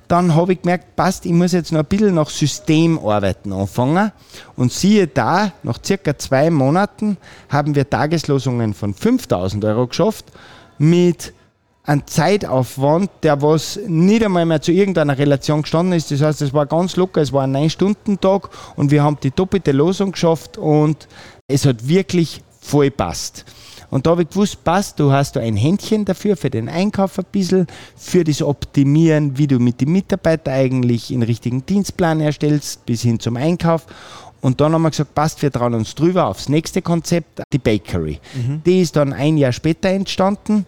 Dann 0.07 0.35
habe 0.35 0.53
ich 0.53 0.61
gemerkt, 0.61 0.95
passt, 0.95 1.25
ich 1.25 1.31
muss 1.31 1.51
jetzt 1.51 1.71
noch 1.71 1.79
ein 1.79 1.85
bisschen 1.85 2.15
nach 2.15 2.29
Systemarbeiten 2.29 3.51
anfangen. 3.53 4.11
Und 4.55 4.71
siehe 4.71 5.07
da, 5.07 5.51
nach 5.63 5.79
circa 5.83 6.17
zwei 6.17 6.49
Monaten 6.49 7.17
haben 7.49 7.75
wir 7.75 7.89
Tageslosungen 7.89 8.73
von 8.73 8.93
5000 8.93 9.65
Euro 9.65 9.87
geschafft 9.87 10.25
mit 10.77 11.33
einem 11.85 12.05
Zeitaufwand, 12.07 13.09
der 13.23 13.41
was 13.41 13.79
nicht 13.87 14.23
einmal 14.23 14.45
mehr 14.45 14.61
zu 14.61 14.71
irgendeiner 14.71 15.17
Relation 15.17 15.61
gestanden 15.61 15.93
ist. 15.93 16.11
Das 16.11 16.21
heißt, 16.21 16.41
es 16.41 16.53
war 16.53 16.65
ganz 16.65 16.95
locker, 16.95 17.21
es 17.21 17.31
war 17.31 17.43
ein 17.43 17.55
9-Stunden-Tag 17.55 18.49
und 18.75 18.91
wir 18.91 19.03
haben 19.03 19.17
die 19.21 19.31
doppelte 19.31 19.71
Losung 19.71 20.11
geschafft 20.11 20.57
und 20.57 21.07
es 21.47 21.65
hat 21.65 21.87
wirklich 21.87 22.41
voll 22.59 22.89
passt. 22.89 23.45
Und 23.89 24.05
da 24.05 24.11
habe 24.11 24.23
ich 24.23 24.29
gewusst, 24.29 24.63
passt, 24.63 24.99
du 24.99 25.11
hast 25.11 25.35
da 25.35 25.39
ein 25.39 25.55
Händchen 25.55 26.05
dafür, 26.05 26.35
für 26.37 26.49
den 26.49 26.69
Einkauf 26.69 27.17
ein 27.19 27.25
bisschen, 27.31 27.67
für 27.95 28.23
das 28.23 28.41
Optimieren, 28.41 29.37
wie 29.37 29.47
du 29.47 29.59
mit 29.59 29.81
den 29.81 29.91
Mitarbeitern 29.91 30.53
eigentlich 30.53 31.11
einen 31.11 31.23
richtigen 31.23 31.65
Dienstplan 31.65 32.21
erstellst, 32.21 32.85
bis 32.85 33.01
hin 33.01 33.19
zum 33.19 33.37
Einkauf. 33.37 33.85
Und 34.41 34.61
dann 34.61 34.73
haben 34.73 34.83
wir 34.83 34.91
gesagt, 34.91 35.15
passt, 35.15 35.41
wir 35.41 35.51
trauen 35.51 35.73
uns 35.73 35.95
drüber 35.95 36.27
aufs 36.27 36.49
nächste 36.49 36.81
Konzept, 36.81 37.41
die 37.51 37.57
Bakery. 37.57 38.19
Mhm. 38.35 38.61
Die 38.65 38.81
ist 38.81 38.95
dann 38.95 39.13
ein 39.13 39.37
Jahr 39.37 39.51
später 39.51 39.89
entstanden, 39.89 40.65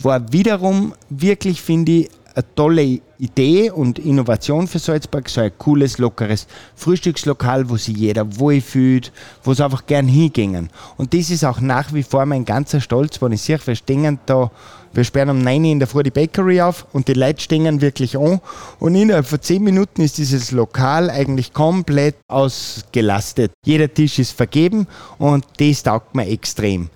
war 0.00 0.32
wiederum 0.32 0.94
wirklich, 1.10 1.60
finde 1.60 1.92
ich, 1.92 2.10
eine 2.36 2.54
tolle 2.54 3.00
Idee 3.18 3.70
und 3.70 3.98
Innovation 3.98 4.66
für 4.66 4.78
Salzburg, 4.78 5.26
so 5.30 5.40
ein 5.40 5.52
cooles, 5.56 5.96
lockeres 5.96 6.46
Frühstückslokal, 6.74 7.70
wo 7.70 7.78
sich 7.78 7.96
jeder 7.96 8.38
wohlfühlt, 8.38 9.10
wo 9.42 9.54
sie 9.54 9.64
einfach 9.64 9.86
gern 9.86 10.06
hingingen. 10.06 10.68
Und 10.98 11.14
das 11.14 11.30
ist 11.30 11.44
auch 11.44 11.60
nach 11.60 11.94
wie 11.94 12.02
vor 12.02 12.26
mein 12.26 12.44
ganzer 12.44 12.82
Stolz, 12.82 13.22
wenn 13.22 13.32
ich 13.32 13.40
sehe, 13.40 13.58
wir 13.64 13.74
stehen 13.74 14.18
da, 14.26 14.50
wir 14.92 15.04
sperren 15.04 15.30
um 15.30 15.42
9 15.42 15.64
Uhr 15.64 15.70
in 15.72 15.78
der 15.78 15.88
Früh 15.88 16.02
die 16.02 16.10
Bakery 16.10 16.60
auf 16.60 16.86
und 16.92 17.08
die 17.08 17.14
Leute 17.14 17.40
stehen 17.40 17.80
wirklich 17.80 18.18
an 18.18 18.40
und 18.80 18.94
innerhalb 18.94 19.26
von 19.26 19.40
10 19.40 19.64
Minuten 19.64 20.02
ist 20.02 20.18
dieses 20.18 20.52
Lokal 20.52 21.08
eigentlich 21.08 21.54
komplett 21.54 22.16
ausgelastet. 22.28 23.52
Jeder 23.64 23.92
Tisch 23.92 24.18
ist 24.18 24.32
vergeben 24.32 24.86
und 25.18 25.46
das 25.58 25.82
taugt 25.82 26.14
mir 26.14 26.28
extrem. 26.28 26.90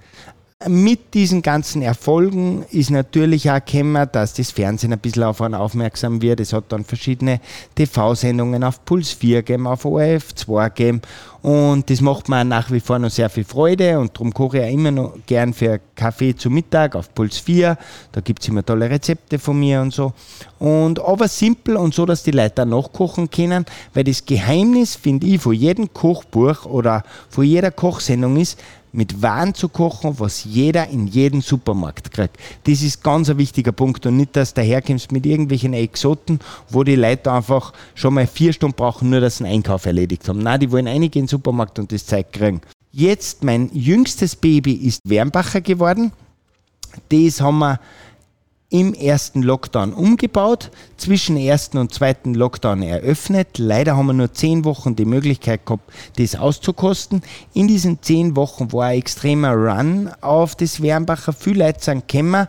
Mit 0.68 1.14
diesen 1.14 1.40
ganzen 1.40 1.80
Erfolgen 1.80 2.66
ist 2.70 2.90
natürlich 2.90 3.50
auch 3.50 3.64
gekommen, 3.64 4.06
dass 4.12 4.34
das 4.34 4.50
Fernsehen 4.50 4.92
ein 4.92 4.98
bisschen 4.98 5.22
auf 5.22 5.40
einen 5.40 5.54
aufmerksam 5.54 6.20
wird. 6.20 6.38
Es 6.38 6.52
hat 6.52 6.64
dann 6.68 6.84
verschiedene 6.84 7.40
TV-Sendungen 7.76 8.62
auf 8.62 8.84
Puls 8.84 9.10
4 9.12 9.42
gegeben, 9.42 9.66
auf 9.66 9.86
ORF 9.86 10.34
2 10.34 10.68
gegeben. 10.68 11.00
Und 11.40 11.88
das 11.88 12.02
macht 12.02 12.28
mir 12.28 12.44
nach 12.44 12.70
wie 12.70 12.80
vor 12.80 12.98
noch 12.98 13.08
sehr 13.08 13.30
viel 13.30 13.44
Freude. 13.44 13.98
Und 13.98 14.14
darum 14.14 14.34
koche 14.34 14.58
ich 14.58 14.64
auch 14.64 14.70
immer 14.70 14.90
noch 14.90 15.14
gern 15.24 15.54
für 15.54 15.80
Kaffee 15.94 16.36
zu 16.36 16.50
Mittag 16.50 16.94
auf 16.94 17.14
Puls 17.14 17.38
4. 17.38 17.78
Da 18.12 18.20
gibt 18.20 18.42
es 18.42 18.48
immer 18.48 18.62
tolle 18.62 18.90
Rezepte 18.90 19.38
von 19.38 19.58
mir 19.58 19.80
und 19.80 19.94
so. 19.94 20.12
Und 20.58 21.00
aber 21.00 21.28
simpel 21.28 21.76
und 21.76 21.94
so, 21.94 22.04
dass 22.04 22.22
die 22.22 22.32
Leute 22.32 22.64
auch 22.64 22.66
nachkochen 22.66 23.30
können. 23.30 23.64
Weil 23.94 24.04
das 24.04 24.26
Geheimnis, 24.26 24.94
finde 24.96 25.26
ich, 25.26 25.40
von 25.40 25.54
jedem 25.54 25.94
Kochbuch 25.94 26.66
oder 26.66 27.02
von 27.30 27.44
jeder 27.44 27.70
Kochsendung 27.70 28.36
ist, 28.36 28.58
mit 28.92 29.22
Waren 29.22 29.54
zu 29.54 29.68
kochen, 29.68 30.18
was 30.18 30.44
jeder 30.44 30.88
in 30.88 31.06
jedem 31.06 31.42
Supermarkt 31.42 32.10
kriegt. 32.10 32.36
Das 32.64 32.82
ist 32.82 33.02
ganz 33.02 33.30
ein 33.30 33.38
wichtiger 33.38 33.72
Punkt 33.72 34.04
und 34.06 34.16
nicht, 34.16 34.36
dass 34.36 34.54
du 34.54 34.60
daherkommst 34.60 35.12
mit 35.12 35.26
irgendwelchen 35.26 35.74
Exoten, 35.74 36.40
wo 36.68 36.84
die 36.84 36.96
Leute 36.96 37.32
einfach 37.32 37.72
schon 37.94 38.14
mal 38.14 38.26
vier 38.26 38.52
Stunden 38.52 38.76
brauchen, 38.76 39.10
nur 39.10 39.20
dass 39.20 39.38
sie 39.38 39.44
einen 39.44 39.54
Einkauf 39.54 39.86
erledigt 39.86 40.28
haben. 40.28 40.42
Nein, 40.42 40.60
die 40.60 40.70
wollen 40.70 40.88
einige 40.88 41.18
in 41.18 41.24
den 41.24 41.28
Supermarkt 41.28 41.78
und 41.78 41.92
das 41.92 42.06
Zeug 42.06 42.32
kriegen. 42.32 42.60
Jetzt, 42.92 43.44
mein 43.44 43.70
jüngstes 43.72 44.34
Baby 44.34 44.72
ist 44.72 45.00
Wernbacher 45.04 45.60
geworden. 45.60 46.12
Das 47.08 47.40
haben 47.40 47.58
wir 47.58 47.78
im 48.70 48.94
ersten 48.94 49.42
Lockdown 49.42 49.92
umgebaut, 49.92 50.70
zwischen 50.96 51.36
ersten 51.36 51.76
und 51.78 51.92
zweiten 51.92 52.34
Lockdown 52.34 52.82
eröffnet. 52.82 53.58
Leider 53.58 53.96
haben 53.96 54.06
wir 54.06 54.12
nur 54.12 54.32
zehn 54.32 54.64
Wochen 54.64 54.94
die 54.94 55.04
Möglichkeit 55.04 55.66
gehabt, 55.66 55.92
das 56.16 56.36
auszukosten. 56.36 57.22
In 57.52 57.66
diesen 57.66 58.00
zehn 58.00 58.36
Wochen 58.36 58.72
war 58.72 58.86
ein 58.86 58.98
extremer 58.98 59.54
Run 59.54 60.10
auf 60.20 60.54
das 60.54 60.80
Wernbacher. 60.80 61.32
Viele 61.32 61.66
Leute 61.66 61.82
sind 61.82 62.06
gekommen 62.06 62.46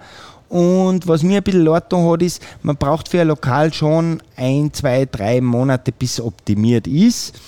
und 0.51 1.07
was 1.07 1.23
mir 1.23 1.37
ein 1.37 1.43
bisschen 1.43 1.63
leid 1.63 1.93
hat, 1.93 2.21
ist, 2.21 2.43
man 2.61 2.75
braucht 2.75 3.07
für 3.07 3.21
ein 3.21 3.29
Lokal 3.29 3.71
schon 3.71 4.21
ein, 4.35 4.73
zwei, 4.73 5.07
drei 5.09 5.39
Monate, 5.39 5.93
bis 5.93 6.19
es 6.19 6.21
optimiert 6.21 6.87
ist. 6.87 7.39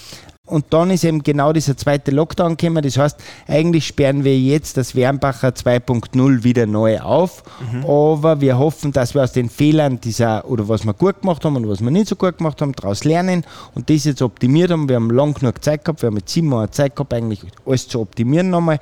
Und 0.53 0.65
dann 0.69 0.91
ist 0.91 1.03
eben 1.03 1.24
genau 1.24 1.51
dieser 1.51 1.75
zweite 1.75 2.12
Lockdown 2.12 2.57
gekommen. 2.57 2.83
Das 2.83 2.95
heißt, 2.95 3.19
eigentlich 3.48 3.88
sperren 3.88 4.24
wir 4.24 4.39
jetzt 4.39 4.77
das 4.77 4.93
Wernbacher 4.93 5.48
2.0 5.48 6.43
wieder 6.43 6.67
neu 6.67 7.00
auf. 7.00 7.41
Mhm. 7.72 7.83
Aber 7.86 8.39
wir 8.39 8.60
hoffen, 8.60 8.91
dass 8.91 9.15
wir 9.15 9.24
aus 9.24 9.31
den 9.31 9.50
Fehlern 9.50 10.00
dieser, 10.00 10.48
oder 10.48 10.69
was 10.69 10.86
wir 10.86 10.93
gut 10.93 11.22
gemacht 11.22 11.43
haben 11.43 11.55
und 11.55 11.67
was 11.67 11.81
wir 11.81 11.89
nicht 11.89 12.07
so 12.07 12.15
gut 12.15 12.38
gemacht 12.38 12.62
haben, 12.62 12.72
daraus 12.74 13.03
lernen 13.03 13.43
und 13.74 13.89
das 13.89 14.03
jetzt 14.03 14.22
optimiert 14.22 14.69
haben. 14.69 14.88
Wir 14.88 14.98
haben 14.98 15.10
lang 15.10 15.33
genug 15.33 15.63
Zeit 15.63 15.83
gehabt, 15.83 16.03
wir 16.03 16.07
haben 16.07 16.17
jetzt 16.17 16.31
sieben 16.31 16.50
Monate 16.50 16.74
Zeit 16.74 16.95
gehabt, 16.95 17.12
eigentlich 17.15 17.41
alles 17.65 17.88
zu 17.88 18.00
optimieren 18.00 18.51
nochmal. 18.51 18.79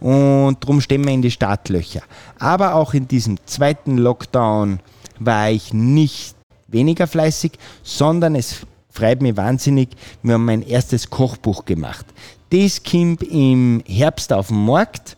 Und 0.00 0.56
darum 0.64 0.80
stehen 0.80 1.04
wir 1.04 1.12
in 1.12 1.20
die 1.20 1.30
Startlöcher. 1.30 2.00
Aber 2.38 2.76
auch 2.76 2.94
in 2.94 3.08
diesem 3.08 3.36
zweiten 3.44 3.98
Lockdown 3.98 4.80
war 5.18 5.50
ich 5.50 5.74
nicht 5.74 6.34
weniger 6.68 7.06
fleißig, 7.06 7.52
sondern 7.82 8.36
es 8.36 8.64
freut 8.90 9.22
mich 9.22 9.36
wahnsinnig. 9.36 9.90
Wir 10.22 10.34
haben 10.34 10.44
mein 10.44 10.62
erstes 10.62 11.10
Kochbuch 11.10 11.64
gemacht. 11.64 12.06
Das 12.50 12.82
kommt 12.82 13.22
im 13.22 13.82
Herbst 13.86 14.32
auf 14.32 14.48
den 14.48 14.64
Markt. 14.64 15.16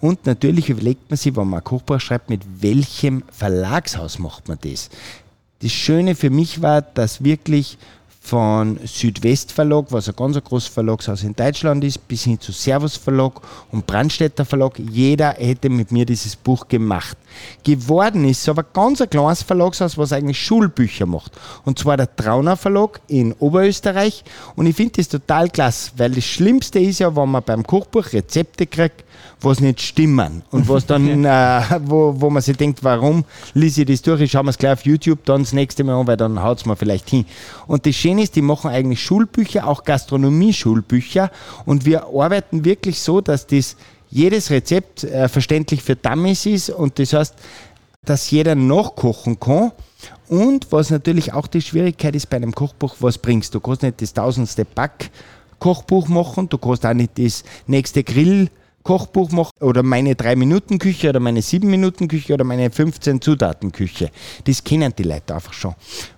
Und 0.00 0.26
natürlich 0.26 0.68
überlegt 0.68 1.10
man 1.10 1.16
sich, 1.16 1.34
wenn 1.36 1.48
man 1.48 1.60
ein 1.60 1.64
Kochbuch 1.64 2.00
schreibt, 2.00 2.30
mit 2.30 2.42
welchem 2.60 3.22
Verlagshaus 3.30 4.18
macht 4.18 4.48
man 4.48 4.58
das. 4.60 4.90
Das 5.60 5.72
Schöne 5.72 6.14
für 6.14 6.30
mich 6.30 6.62
war, 6.62 6.82
dass 6.82 7.24
wirklich 7.24 7.78
von 8.24 8.80
Südwest 8.86 9.52
Verlag, 9.52 9.84
was 9.90 10.08
ein 10.08 10.16
ganz 10.16 10.42
großes 10.42 10.68
Verlagshaus 10.68 11.22
in 11.24 11.36
Deutschland 11.36 11.84
ist, 11.84 12.08
bis 12.08 12.24
hin 12.24 12.40
zu 12.40 12.52
Servus 12.52 12.96
Verlag 12.96 13.34
und 13.70 13.86
Brandstätter 13.86 14.46
Verlag. 14.46 14.78
Jeder 14.78 15.32
hätte 15.32 15.68
mit 15.68 15.92
mir 15.92 16.06
dieses 16.06 16.34
Buch 16.34 16.66
gemacht. 16.66 17.18
Geworden 17.62 18.24
ist 18.24 18.48
aber 18.48 18.62
ganz 18.62 19.02
ein 19.02 19.10
kleines 19.10 19.42
Verlagshaus, 19.42 19.98
was 19.98 20.14
eigentlich 20.14 20.42
Schulbücher 20.42 21.04
macht. 21.04 21.32
Und 21.66 21.78
zwar 21.78 21.98
der 21.98 22.16
Trauner 22.16 22.56
Verlag 22.56 22.98
in 23.08 23.34
Oberösterreich. 23.34 24.24
Und 24.56 24.66
ich 24.66 24.74
finde 24.74 24.94
das 24.96 25.08
total 25.08 25.50
klasse, 25.50 25.90
weil 25.98 26.12
das 26.12 26.24
Schlimmste 26.24 26.78
ist 26.78 27.00
ja, 27.00 27.14
wenn 27.14 27.28
man 27.28 27.42
beim 27.42 27.62
Kochbuch 27.62 28.10
Rezepte 28.14 28.66
kriegt, 28.66 29.04
was 29.44 29.60
nicht 29.60 29.80
stimmen 29.80 30.42
und 30.50 30.68
was 30.68 30.86
dann, 30.86 31.24
äh, 31.24 31.62
wo, 31.84 32.14
wo 32.18 32.30
man 32.30 32.42
sich 32.42 32.56
denkt, 32.56 32.82
warum 32.82 33.24
lese 33.52 33.82
ich 33.82 33.88
das 33.88 34.02
durch, 34.02 34.20
ich 34.20 34.30
schaue 34.30 34.44
mir 34.44 34.50
es 34.50 34.58
gleich 34.58 34.72
auf 34.72 34.84
YouTube 34.84 35.24
dann 35.24 35.42
das 35.42 35.52
nächste 35.52 35.84
Mal 35.84 36.00
an, 36.00 36.06
weil 36.06 36.16
dann 36.16 36.42
haut 36.42 36.58
es 36.58 36.66
mir 36.66 36.76
vielleicht 36.76 37.10
hin. 37.10 37.24
Und 37.66 37.86
das 37.86 37.94
Schöne 37.94 38.22
ist, 38.22 38.36
die 38.36 38.42
machen 38.42 38.70
eigentlich 38.70 39.02
Schulbücher, 39.02 39.66
auch 39.66 39.84
Gastronomie-Schulbücher 39.84 41.30
und 41.66 41.84
wir 41.84 42.06
arbeiten 42.06 42.64
wirklich 42.64 43.00
so, 43.00 43.20
dass 43.20 43.46
das 43.46 43.76
jedes 44.10 44.50
Rezept 44.50 45.04
äh, 45.04 45.28
verständlich 45.28 45.82
für 45.82 45.96
Dummies 45.96 46.46
ist 46.46 46.70
und 46.70 46.98
das 46.98 47.12
heißt, 47.12 47.34
dass 48.04 48.30
jeder 48.30 48.54
nachkochen 48.54 49.40
kann. 49.40 49.72
Und 50.28 50.70
was 50.70 50.90
natürlich 50.90 51.32
auch 51.32 51.46
die 51.46 51.62
Schwierigkeit 51.62 52.14
ist 52.14 52.28
bei 52.30 52.36
einem 52.36 52.54
Kochbuch, 52.54 52.96
was 53.00 53.18
bringst 53.18 53.54
du? 53.54 53.58
Du 53.58 53.66
kannst 53.66 53.82
nicht 53.82 54.00
das 54.00 54.12
tausendste 54.12 54.64
Back-Kochbuch 54.64 56.08
machen, 56.08 56.48
du 56.48 56.58
kannst 56.58 56.84
auch 56.86 56.94
nicht 56.94 57.18
das 57.18 57.44
nächste 57.66 58.02
Grill- 58.02 58.50
Kochbuch 58.84 59.30
mache 59.32 59.50
oder 59.60 59.82
meine 59.82 60.12
3-Minuten-Küche 60.12 61.08
oder 61.08 61.18
meine 61.18 61.40
7-Minuten-Küche 61.40 62.34
oder 62.34 62.44
meine 62.44 62.68
15-Zutaten-Küche. 62.68 64.10
Das 64.44 64.62
kennen 64.62 64.92
die 64.96 65.04
Leute 65.04 65.34
einfach 65.34 65.54
schon. 65.54 65.74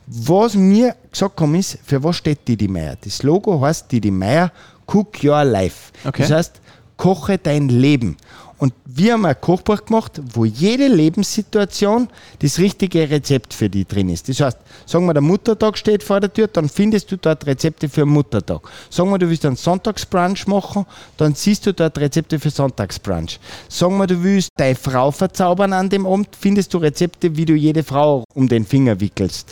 Was 0.09 0.55
mir 0.55 0.97
gesagt 1.11 1.41
haben 1.41 1.55
ist, 1.55 1.79
für 1.85 2.03
was 2.03 2.17
steht 2.17 2.47
Didi 2.47 2.67
Meier? 2.67 2.97
Das 3.01 3.23
Logo 3.23 3.61
heißt 3.61 3.91
Didi 3.91 4.11
Meier 4.11 4.51
Cook 4.87 5.23
Your 5.23 5.45
Life. 5.45 5.93
Okay. 6.05 6.23
Das 6.23 6.31
heißt, 6.33 6.61
koche 6.97 7.39
dein 7.39 7.69
Leben. 7.69 8.17
Und 8.59 8.75
wir 8.97 9.13
haben 9.13 9.27
ein 9.27 9.39
Kochbuch 9.39 9.85
gemacht, 9.85 10.21
wo 10.33 10.47
jede 10.47 10.89
Lebenssituation 10.89 12.09
das 12.39 12.59
richtige 12.59 13.11
Rezept 13.11 13.53
für 13.53 13.69
die 13.69 13.85
drin 13.85 14.09
ist. 14.09 14.27
Das 14.29 14.41
heißt, 14.41 14.59
sagen 14.87 15.05
wir, 15.05 15.13
der 15.13 15.23
Muttertag 15.23 15.77
steht 15.77 16.03
vor 16.03 16.19
der 16.19 16.33
Tür, 16.33 16.49
dann 16.49 16.71
findest 16.71 17.13
du 17.13 17.19
dort 17.19 17.47
Rezepte 17.47 17.91
für 17.91 18.07
Muttertag. 18.07 18.63
Sagen 18.89 19.11
wir, 19.11 19.19
du 19.19 19.29
willst 19.29 19.45
einen 19.45 19.57
Sonntagsbrunch 19.57 20.47
machen, 20.47 20.87
dann 21.19 21.35
siehst 21.35 21.67
du 21.67 21.75
dort 21.75 21.99
Rezepte 21.99 22.39
für 22.39 22.49
Sonntagsbrunch. 22.49 23.39
Sagen 23.69 23.99
wir, 23.99 24.07
du 24.07 24.23
willst 24.23 24.49
deine 24.57 24.75
Frau 24.75 25.11
verzaubern 25.11 25.75
an 25.75 25.91
dem 25.91 26.07
Abend, 26.07 26.29
findest 26.39 26.73
du 26.73 26.79
Rezepte, 26.79 27.37
wie 27.37 27.45
du 27.45 27.55
jede 27.55 27.83
Frau 27.83 28.25
um 28.35 28.49
den 28.49 28.65
Finger 28.65 28.99
wickelst 28.99 29.47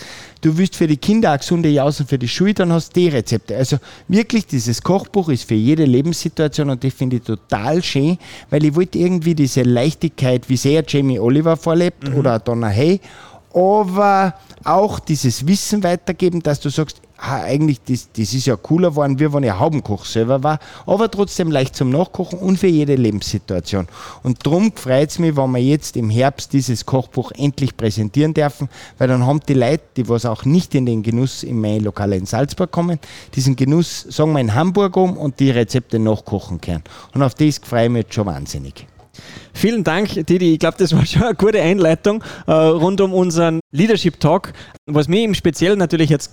du 0.45 0.59
willst 0.59 0.77
für 0.77 0.87
die 0.87 0.99
Kinder 0.99 1.31
eine 1.31 1.39
gesunde 1.39 1.71
Jausen 1.71 2.07
für 2.07 2.19
die 2.19 2.29
Schule, 2.29 2.53
dann 2.53 2.71
hast 2.73 2.95
du 2.95 3.01
die 3.01 3.09
Rezepte. 3.09 3.57
Also 3.57 3.79
wirklich, 4.09 4.47
dieses 4.47 4.83
Kochbuch 4.83 5.31
ist 5.31 5.45
für 5.49 5.55
jede 5.55 5.85
Lebenssituation 5.87 6.69
und 6.69 6.85
das 6.85 6.93
finde 6.93 7.17
ich 7.17 7.23
total 7.23 7.83
schön, 7.83 8.19
weil 8.51 8.65
ich 8.65 8.75
wollte 8.75 8.99
irgendwie 8.99 9.34
diese 9.35 9.63
Leichtigkeit, 9.63 10.49
wie 10.49 10.57
sehr 10.57 10.85
Jamie 10.87 11.19
Oliver 11.19 11.57
vorlebt 11.57 12.09
mhm. 12.09 12.17
oder 12.17 12.39
Donna 12.39 12.69
Hay, 12.69 13.01
aber 13.55 14.35
auch 14.65 14.99
dieses 14.99 15.47
Wissen 15.47 15.83
weitergeben, 15.83 16.43
dass 16.43 16.59
du 16.61 16.71
sagst, 16.71 17.01
ah, 17.19 17.43
eigentlich, 17.43 17.81
das, 17.85 18.09
das 18.13 18.35
ist 18.35 18.47
ja 18.47 18.57
cooler 18.57 18.91
geworden, 18.91 19.19
wie 19.19 19.33
wenn 19.33 19.43
ich 19.43 19.53
Haubenkoch 19.53 20.05
selber 20.05 20.43
war, 20.43 20.59
aber 20.87 21.11
trotzdem 21.11 21.51
leicht 21.51 21.77
zum 21.77 21.91
Nachkochen 21.91 22.39
und 22.39 22.59
für 22.59 22.67
jede 22.67 22.97
Lebenssituation. 22.97 23.87
Und 24.23 24.45
darum 24.45 24.73
freut 24.75 25.11
es 25.11 25.19
mich, 25.19 25.37
wenn 25.37 25.51
wir 25.53 25.63
jetzt 25.63 25.97
im 25.97 26.11
Herbst 26.11 26.53
dieses 26.53 26.85
Kochbuch 26.85 27.31
endlich 27.33 27.77
präsentieren 27.77 28.35
dürfen, 28.35 28.69
weil 28.99 29.09
dann 29.09 29.25
haben 29.27 29.41
die 29.49 29.55
Leute, 29.55 29.85
die 29.97 30.09
was 30.09 30.27
auch 30.27 30.45
nicht 30.45 30.75
in 30.75 30.87
den 30.87 31.03
Genuss 31.03 31.43
in 31.43 31.61
mein 31.61 31.83
Lokal 31.83 32.13
in 32.15 32.27
Salzburg 32.27 32.71
kommen, 32.71 32.99
diesen 33.35 33.55
Genuss, 33.57 34.07
sagen 34.09 34.33
wir, 34.33 34.41
in 34.41 34.55
Hamburg 34.55 34.97
um 34.97 35.17
und 35.17 35.39
die 35.41 35.51
Rezepte 35.51 35.99
nachkochen 35.99 36.61
können. 36.61 36.83
Und 37.15 37.23
auf 37.23 37.35
das 37.35 37.59
freue 37.59 37.85
ich 37.85 37.91
mich 37.91 38.03
jetzt 38.05 38.15
schon 38.15 38.27
wahnsinnig. 38.27 38.87
Vielen 39.53 39.85
Dank, 39.85 40.27
Didi. 40.27 40.55
Ich 40.55 40.59
glaube, 40.59 40.77
das 40.79 40.95
war 40.95 41.05
schon 41.07 41.23
eine 41.23 41.35
gute 41.35 41.61
Einleitung 41.61 42.23
äh, 42.47 42.53
rund 42.53 43.01
um 43.01 43.13
unseren 43.15 43.61
Leadership 43.73 44.21
Talk. 44.21 44.53
Was 44.87 45.09
mich 45.09 45.25
im 45.25 45.35
Speziellen 45.35 45.79
natürlich 45.79 46.11
jetzt 46.11 46.31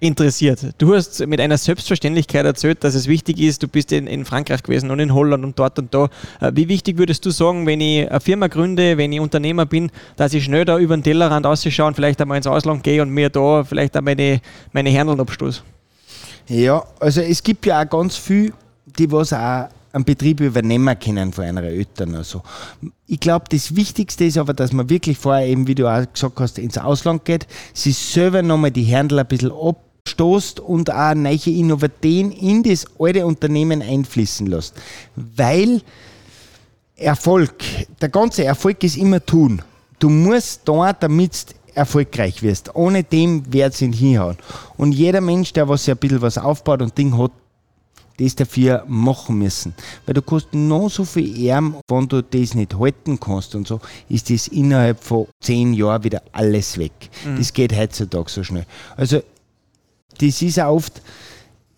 interessiert. 0.00 0.74
Du 0.78 0.94
hast 0.94 1.26
mit 1.26 1.40
einer 1.40 1.56
Selbstverständlichkeit 1.56 2.44
erzählt, 2.44 2.84
dass 2.84 2.94
es 2.94 3.06
wichtig 3.06 3.40
ist, 3.40 3.62
du 3.62 3.68
bist 3.68 3.92
in, 3.92 4.06
in, 4.06 4.24
Frankreich 4.24 4.62
gewesen 4.62 4.90
und 4.90 5.00
in 5.00 5.14
Holland 5.14 5.44
und 5.44 5.58
dort 5.58 5.78
und 5.78 5.92
da. 5.94 6.08
Äh, 6.40 6.52
wie 6.54 6.68
wichtig 6.68 6.98
würdest 6.98 7.24
du 7.24 7.30
sagen, 7.30 7.66
wenn 7.66 7.80
ich 7.80 8.10
eine 8.10 8.20
Firma 8.20 8.48
gründe, 8.48 8.98
wenn 8.98 9.12
ich 9.12 9.20
Unternehmer 9.20 9.64
bin, 9.64 9.90
dass 10.16 10.34
ich 10.34 10.44
schnell 10.44 10.64
da 10.64 10.78
über 10.78 10.96
den 10.96 11.02
Tellerrand 11.02 11.46
ausschaue 11.46 11.86
und 11.86 11.94
vielleicht 11.94 12.20
einmal 12.20 12.36
ins 12.36 12.46
Ausland 12.46 12.82
gehe 12.82 13.00
und 13.00 13.10
mir 13.10 13.30
da 13.30 13.64
vielleicht 13.64 13.96
auch 13.96 14.02
meine, 14.02 14.40
meine 14.72 14.90
Händeln 14.90 15.18
abstoße? 15.18 15.62
Ja, 16.48 16.84
also 17.00 17.22
es 17.22 17.42
gibt 17.42 17.64
ja 17.66 17.82
auch 17.82 17.88
ganz 17.88 18.16
viel, 18.16 18.52
die 18.84 19.10
was 19.10 19.32
auch 19.32 19.68
einen 19.96 20.04
Betrieb 20.04 20.40
übernehmen 20.40 20.96
können 20.98 21.32
von 21.32 21.44
einer 21.44 21.64
Eltern. 21.64 22.14
Also. 22.14 22.42
Ich 23.06 23.18
glaube, 23.18 23.46
das 23.48 23.74
Wichtigste 23.74 24.24
ist 24.24 24.38
aber, 24.38 24.54
dass 24.54 24.72
man 24.72 24.88
wirklich 24.88 25.18
vorher 25.18 25.46
eben, 25.46 25.66
wie 25.66 25.74
du 25.74 25.88
auch 25.88 26.04
gesagt 26.12 26.38
hast, 26.38 26.58
ins 26.58 26.78
Ausland 26.78 27.24
geht, 27.24 27.46
sich 27.74 27.96
selber 27.96 28.42
nochmal 28.42 28.70
die 28.70 28.84
Händler 28.84 29.22
ein 29.22 29.28
bisschen 29.28 29.52
abstoßt 29.52 30.60
und 30.60 30.92
auch 30.92 31.14
neue 31.14 31.46
Innovationen 31.46 32.30
in 32.30 32.62
das 32.62 32.86
alte 32.98 33.26
Unternehmen 33.26 33.82
einfließen 33.82 34.46
lässt. 34.46 34.74
Weil 35.16 35.80
Erfolg, 36.94 37.54
der 38.00 38.10
ganze 38.10 38.44
Erfolg 38.44 38.84
ist 38.84 38.96
immer 38.96 39.24
tun. 39.24 39.62
Du 39.98 40.10
musst 40.10 40.62
da, 40.66 40.92
damit 40.92 41.54
erfolgreich 41.74 42.42
wirst. 42.42 42.74
Ohne 42.74 43.02
dem 43.02 43.50
wird 43.52 43.74
es 43.74 43.80
nicht 43.80 43.98
hinhauen. 43.98 44.36
Und 44.76 44.92
jeder 44.92 45.20
Mensch, 45.20 45.52
der 45.52 45.68
was 45.68 45.88
ein 45.88 45.96
bisschen 45.96 46.22
was 46.22 46.38
aufbaut 46.38 46.82
und 46.82 46.96
Ding 46.96 47.16
hat, 47.18 47.32
das 48.18 48.34
dafür 48.34 48.84
machen 48.86 49.38
müssen. 49.38 49.74
Weil 50.04 50.14
du 50.14 50.22
kannst 50.22 50.52
noch 50.52 50.88
so 50.88 51.04
viel 51.04 51.50
Arm, 51.50 51.76
wenn 51.88 52.08
du 52.08 52.22
das 52.22 52.54
nicht 52.54 52.78
halten 52.78 53.18
kannst 53.20 53.54
und 53.54 53.66
so, 53.66 53.80
ist 54.08 54.30
das 54.30 54.48
innerhalb 54.48 55.02
von 55.02 55.26
zehn 55.40 55.72
Jahren 55.74 56.04
wieder 56.04 56.22
alles 56.32 56.78
weg. 56.78 57.10
Mhm. 57.24 57.38
Das 57.38 57.52
geht 57.52 57.76
heutzutage 57.76 58.30
so 58.30 58.42
schnell. 58.42 58.66
Also, 58.96 59.22
das 60.18 60.42
ist 60.42 60.58
auch 60.60 60.74
oft, 60.74 61.02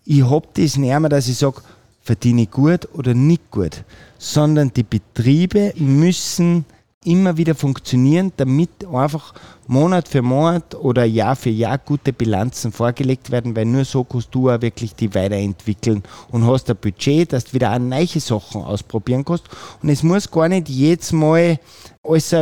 ich 0.05 0.23
habe 0.23 0.47
das 0.53 0.77
nicht 0.77 0.99
mehr, 0.99 1.09
dass 1.09 1.27
ich 1.27 1.37
sage, 1.37 1.61
verdiene 2.01 2.43
ich 2.43 2.51
gut 2.51 2.87
oder 2.93 3.13
nicht 3.13 3.51
gut, 3.51 3.83
sondern 4.17 4.73
die 4.73 4.83
Betriebe 4.83 5.73
müssen 5.77 6.65
immer 7.09 7.37
wieder 7.37 7.55
funktionieren, 7.55 8.31
damit 8.37 8.69
einfach 8.85 9.33
Monat 9.67 10.07
für 10.07 10.21
Monat 10.21 10.75
oder 10.75 11.03
Jahr 11.05 11.35
für 11.35 11.49
Jahr 11.49 11.77
gute 11.77 12.13
Bilanzen 12.13 12.71
vorgelegt 12.71 13.31
werden, 13.31 13.55
weil 13.55 13.65
nur 13.65 13.85
so 13.85 14.03
kannst 14.03 14.33
du 14.33 14.49
auch 14.49 14.61
wirklich 14.61 14.95
die 14.95 15.13
weiterentwickeln 15.13 16.03
und 16.31 16.45
hast 16.45 16.69
ein 16.69 16.77
Budget, 16.77 17.33
dass 17.33 17.45
du 17.45 17.53
wieder 17.53 17.73
auch 17.73 17.79
neue 17.79 18.07
Sachen 18.07 18.63
ausprobieren 18.63 19.25
kannst. 19.25 19.45
Und 19.81 19.89
es 19.89 20.03
muss 20.03 20.29
gar 20.29 20.47
nicht 20.47 20.69
jedes 20.69 21.11
Mal 21.11 21.59
alles 22.03 22.33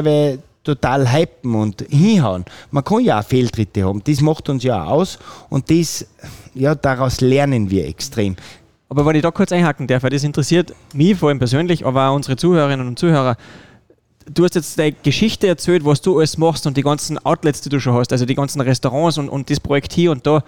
total 0.64 1.12
hypen 1.12 1.56
und 1.56 1.86
hinhauen. 1.90 2.44
Man 2.72 2.84
kann 2.84 3.00
ja 3.00 3.20
auch 3.20 3.26
Fehltritte 3.26 3.86
haben. 3.86 4.04
Das 4.04 4.20
macht 4.20 4.50
uns 4.50 4.64
ja 4.64 4.84
auch 4.84 4.92
aus 4.92 5.20
und 5.50 5.72
das, 5.72 6.06
ja, 6.54 6.76
daraus 6.76 7.22
lernen 7.22 7.70
wir 7.70 7.88
extrem. 7.88 8.36
Aber 8.90 9.06
wenn 9.06 9.16
ich 9.16 9.22
da 9.22 9.32
kurz 9.32 9.52
einhaken 9.52 9.88
darf, 9.88 10.04
weil 10.04 10.10
das 10.12 10.24
interessiert 10.24 10.74
mich 10.94 11.18
vor 11.18 11.30
allem 11.30 11.40
persönlich, 11.40 11.86
aber 11.86 12.10
auch 12.10 12.16
unsere 12.16 12.38
Zuhörerinnen 12.38 12.88
und 12.88 13.00
Zuhörer 13.00 13.38
du 14.32 14.44
hast 14.44 14.56
jetzt 14.56 14.78
deine 14.78 14.96
Geschichte 15.04 15.48
erzählt, 15.48 15.86
was 15.86 16.02
du 16.02 16.18
alles 16.18 16.38
machst 16.38 16.68
und 16.68 16.78
die 16.78 16.84
ganzen 16.84 17.18
Outlets, 17.26 17.62
die 17.62 17.70
du 17.70 17.80
schon 17.80 17.94
hast, 17.94 18.12
also 18.12 18.26
die 18.26 18.36
ganzen 18.36 18.62
Restaurants 18.62 19.18
und, 19.18 19.30
und 19.30 19.50
das 19.50 19.60
Projekt 19.60 19.94
hier 19.94 20.12
und 20.12 20.26
da. 20.26 20.44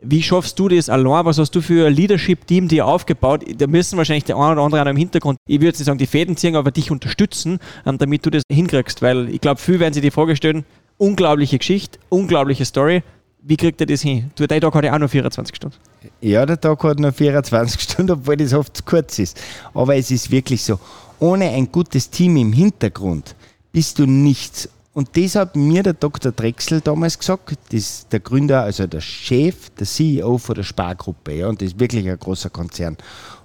Wie 0.00 0.22
schaffst 0.22 0.58
du 0.58 0.68
das 0.68 0.88
allein? 0.88 1.24
Was 1.24 1.38
hast 1.38 1.50
du 1.56 1.60
für 1.60 1.88
ein 1.88 1.92
Leadership-Team 1.92 2.68
dir 2.68 2.86
aufgebaut? 2.86 3.44
Da 3.56 3.66
müssen 3.66 3.98
wahrscheinlich 3.98 4.24
der 4.24 4.36
eine 4.36 4.52
oder 4.52 4.62
andere 4.62 4.88
im 4.90 4.96
Hintergrund, 4.96 5.38
ich 5.48 5.60
würde 5.60 5.76
nicht 5.76 5.84
sagen, 5.84 5.98
die 5.98 6.06
Fäden 6.06 6.36
ziehen, 6.36 6.54
aber 6.54 6.70
dich 6.70 6.90
unterstützen, 6.92 7.58
ähm, 7.84 7.98
damit 7.98 8.24
du 8.24 8.30
das 8.30 8.42
hinkriegst. 8.50 9.02
Weil 9.02 9.28
ich 9.28 9.40
glaube, 9.40 9.60
viele 9.60 9.80
werden 9.80 9.94
sich 9.94 10.02
die 10.02 10.12
Frage 10.12 10.36
stellen, 10.36 10.64
unglaubliche 10.98 11.58
Geschichte, 11.58 11.98
unglaubliche 12.10 12.64
Story. 12.64 13.02
Wie 13.42 13.56
kriegt 13.56 13.80
er 13.80 13.86
das 13.86 14.02
hin? 14.02 14.30
Du, 14.36 14.46
der 14.46 14.60
Tag 14.60 14.74
hat 14.74 14.84
ja 14.84 14.94
auch 14.94 14.98
nur 14.98 15.08
24 15.08 15.56
Stunden. 15.56 15.76
Ja, 16.20 16.46
der 16.46 16.60
Tag 16.60 16.82
hat 16.84 17.00
nur 17.00 17.12
24 17.12 17.80
Stunden, 17.80 18.12
obwohl 18.12 18.36
das 18.36 18.54
oft 18.54 18.76
zu 18.76 18.84
kurz 18.84 19.18
ist. 19.18 19.40
Aber 19.74 19.96
es 19.96 20.12
ist 20.12 20.30
wirklich 20.30 20.62
so 20.62 20.78
ohne 21.20 21.50
ein 21.50 21.70
gutes 21.70 22.10
Team 22.10 22.36
im 22.36 22.52
Hintergrund 22.52 23.34
bist 23.72 23.98
du 23.98 24.06
nichts. 24.06 24.68
Und 24.94 25.16
das 25.16 25.36
hat 25.36 25.54
mir 25.54 25.82
der 25.82 25.92
Dr. 25.92 26.32
Drechsel 26.32 26.80
damals 26.80 27.18
gesagt, 27.18 27.56
das 27.70 28.08
der 28.08 28.20
Gründer, 28.20 28.62
also 28.62 28.86
der 28.86 29.00
Chef, 29.00 29.70
der 29.70 29.86
CEO 29.86 30.38
von 30.38 30.56
der 30.56 30.64
Spargruppe, 30.64 31.34
ja, 31.34 31.48
und 31.48 31.60
das 31.62 31.68
ist 31.68 31.80
wirklich 31.80 32.08
ein 32.08 32.18
großer 32.18 32.50
Konzern. 32.50 32.96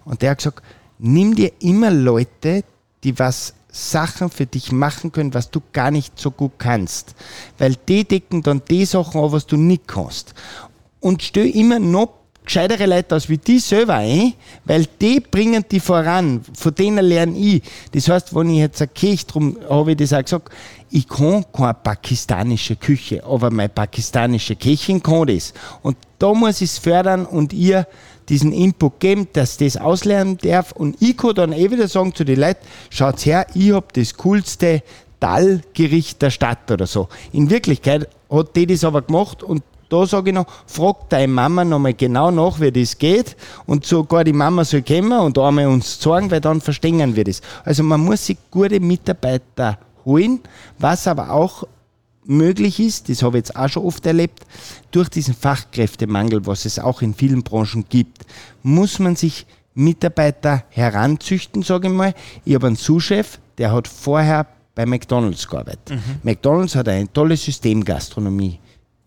Und 0.06 0.22
der 0.22 0.32
hat 0.32 0.40
gesagt, 0.40 0.64
nimm 0.98 1.36
dir 1.36 1.52
immer 1.60 1.92
Leute, 1.92 2.64
die 3.04 3.20
was 3.20 3.54
Sachen 3.70 4.30
für 4.30 4.46
dich 4.46 4.72
machen 4.72 5.12
können, 5.12 5.34
was 5.34 5.50
du 5.52 5.62
gar 5.74 5.92
nicht 5.92 6.20
so 6.20 6.32
gut 6.32 6.54
kannst. 6.58 7.16
Weil 7.58 7.76
die 7.88 8.04
decken 8.06 8.42
dann 8.44 8.62
die 8.70 8.86
Sachen 8.86 9.22
an, 9.22 9.32
was 9.32 9.46
du 9.48 9.58
nicht 9.58 9.88
kannst. 9.88 10.34
Und 11.00 11.22
stell 11.22 11.50
immer 11.50 11.80
noch 11.80 12.23
gescheitere 12.46 12.86
Leute 12.86 13.16
aus 13.16 13.30
wie 13.30 13.38
die 13.38 13.60
selber 13.60 13.96
ein, 13.96 14.34
weil 14.66 14.86
die 15.02 15.20
bringen 15.20 15.66
die 15.70 15.80
voran, 15.80 16.42
von 16.54 16.76
denen 16.76 17.06
lerne 17.06 17.38
ich. 17.38 17.64
Das 17.92 18.10
heißt, 18.10 18.36
wenn 18.36 18.50
ich 18.50 18.60
jetzt 18.60 18.82
eine 18.82 18.90
Kirche, 18.90 19.26
drum 19.26 19.58
habe 19.70 19.92
ich 19.92 19.98
das 19.98 20.14
auch 20.14 20.24
gesagt, 20.24 20.50
ich 20.90 21.08
kann 21.08 21.44
keine 21.52 21.74
pakistanische 21.74 22.76
Küche, 22.76 23.24
aber 23.24 23.50
meine 23.50 23.70
pakistanische 23.70 24.56
Köchin 24.56 25.02
kann 25.02 25.26
das. 25.26 25.54
Und 25.82 25.98
da 26.20 26.34
muss 26.34 26.62
ich 26.62 26.70
es 26.70 26.78
fördern 26.78 27.26
und 27.26 27.52
ihr 27.52 27.88
diesen 28.30 28.52
Input 28.54 29.00
geben, 29.00 29.28
dass 29.34 29.58
das 29.58 29.76
auslernen 29.76 30.38
darf. 30.38 30.72
Und 30.72 31.02
ich 31.02 31.18
kann 31.18 31.36
dann 31.36 31.52
eh 31.52 31.72
wieder 31.72 31.88
sagen 31.88 32.14
zu 32.14 32.24
den 32.24 32.40
Leuten, 32.40 32.66
schaut 32.90 33.26
her, 33.26 33.48
ich 33.56 33.72
habe 33.72 33.88
das 33.94 34.16
coolste 34.16 34.84
Dallgericht 35.20 36.22
der 36.22 36.30
Stadt 36.30 36.70
oder 36.70 36.86
so. 36.86 37.08
In 37.32 37.50
Wirklichkeit 37.50 38.08
hat 38.30 38.56
die 38.56 38.68
das 38.68 38.84
aber 38.84 39.02
gemacht 39.02 39.42
und 39.42 39.64
da 39.94 40.08
sage 40.08 40.32
ich 40.32 40.34
noch, 40.34 40.48
frag 40.66 41.10
deine 41.10 41.32
Mama 41.32 41.64
nochmal 41.64 41.94
genau 41.94 42.32
nach, 42.32 42.60
wie 42.60 42.72
das 42.72 42.98
geht. 42.98 43.36
Und 43.68 43.86
sogar 43.86 44.24
die 44.24 44.34
Mama 44.34 44.66
soll 44.66 44.82
kommen 44.82 45.20
und 45.20 45.38
einmal 45.38 45.68
uns 45.68 46.00
zeigen, 46.00 46.32
weil 46.32 46.42
dann 46.42 46.62
verstehen 46.62 47.16
wir 47.16 47.24
das. 47.24 47.42
Also 47.64 47.84
man 47.84 48.02
muss 48.02 48.26
sich 48.26 48.38
gute 48.50 48.80
Mitarbeiter 48.80 49.78
holen, 50.04 50.40
was 50.80 51.08
aber 51.08 51.32
auch 51.32 51.66
möglich 52.26 52.80
ist, 52.80 53.10
das 53.10 53.22
habe 53.22 53.38
ich 53.38 53.46
jetzt 53.46 53.56
auch 53.56 53.68
schon 53.68 53.84
oft 53.84 54.06
erlebt, 54.06 54.46
durch 54.92 55.10
diesen 55.10 55.34
Fachkräftemangel, 55.34 56.46
was 56.46 56.66
es 56.66 56.80
auch 56.80 57.02
in 57.02 57.14
vielen 57.14 57.44
Branchen 57.44 57.86
gibt, 57.90 58.26
muss 58.64 58.98
man 58.98 59.16
sich 59.16 59.46
Mitarbeiter 59.76 60.64
heranzüchten, 60.70 61.64
sage 61.64 61.88
ich 61.88 61.94
mal. 61.94 62.14
Ich 62.46 62.56
habe 62.56 62.68
einen 62.68 62.76
Sous-Chef, 62.78 63.40
der 63.58 63.72
hat 63.72 63.88
vorher 63.88 64.48
bei 64.74 64.86
McDonalds 64.86 65.48
gearbeitet. 65.48 65.92
Mhm. 65.92 66.02
McDonalds 66.24 66.76
hat 66.76 66.88
eine 66.88 67.12
tolle 67.12 67.38
Systemgastronomie 67.38 68.60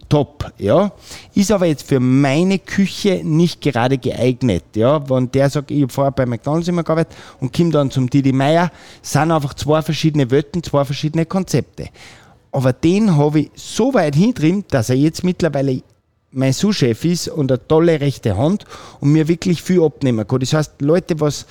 top, 0.09 0.53
ja. 0.59 0.93
Ist 1.35 1.51
aber 1.51 1.67
jetzt 1.67 1.87
für 1.87 2.01
meine 2.01 2.59
Küche 2.59 3.23
nicht 3.25 3.61
gerade 3.61 3.99
geeignet, 3.99 4.65
ja. 4.75 5.09
Wenn 5.09 5.31
der 5.31 5.51
sagt, 5.51 5.71
ich 5.71 5.83
habe 5.83 5.93
vorher 5.93 6.13
bei 6.13 6.27
McDonalds 6.27 6.69
immer 6.69 6.83
gearbeitet 6.83 7.17
und 7.41 7.53
komme 7.53 7.71
dann 7.71 7.91
zum 7.91 8.09
Didi 8.09 8.33
Meier, 8.33 8.71
sind 9.03 9.31
einfach 9.31 9.55
zwei 9.55 9.83
verschiedene 9.83 10.31
Welten, 10.31 10.63
zwei 10.63 10.85
verschiedene 10.85 11.27
Konzepte. 11.27 11.89
Aber 12.53 12.73
den 12.73 13.17
habe 13.17 13.41
ich 13.41 13.51
so 13.55 13.93
weit 13.95 14.15
hintrieben, 14.15 14.65
dass 14.69 14.89
er 14.89 14.97
jetzt 14.97 15.25
mittlerweile 15.25 15.83
mein 16.33 16.53
Sous-Chef 16.53 17.05
ist 17.05 17.29
und 17.29 17.51
eine 17.51 17.67
tolle 17.67 18.01
rechte 18.01 18.37
Hand 18.37 18.65
und 19.01 19.13
mir 19.13 19.29
wirklich 19.29 19.63
viel 19.63 19.83
abnehmen 19.83 20.27
kann. 20.27 20.41
Das 20.41 20.53
heißt, 20.53 20.83
Leute, 20.83 21.19
was 21.21 21.47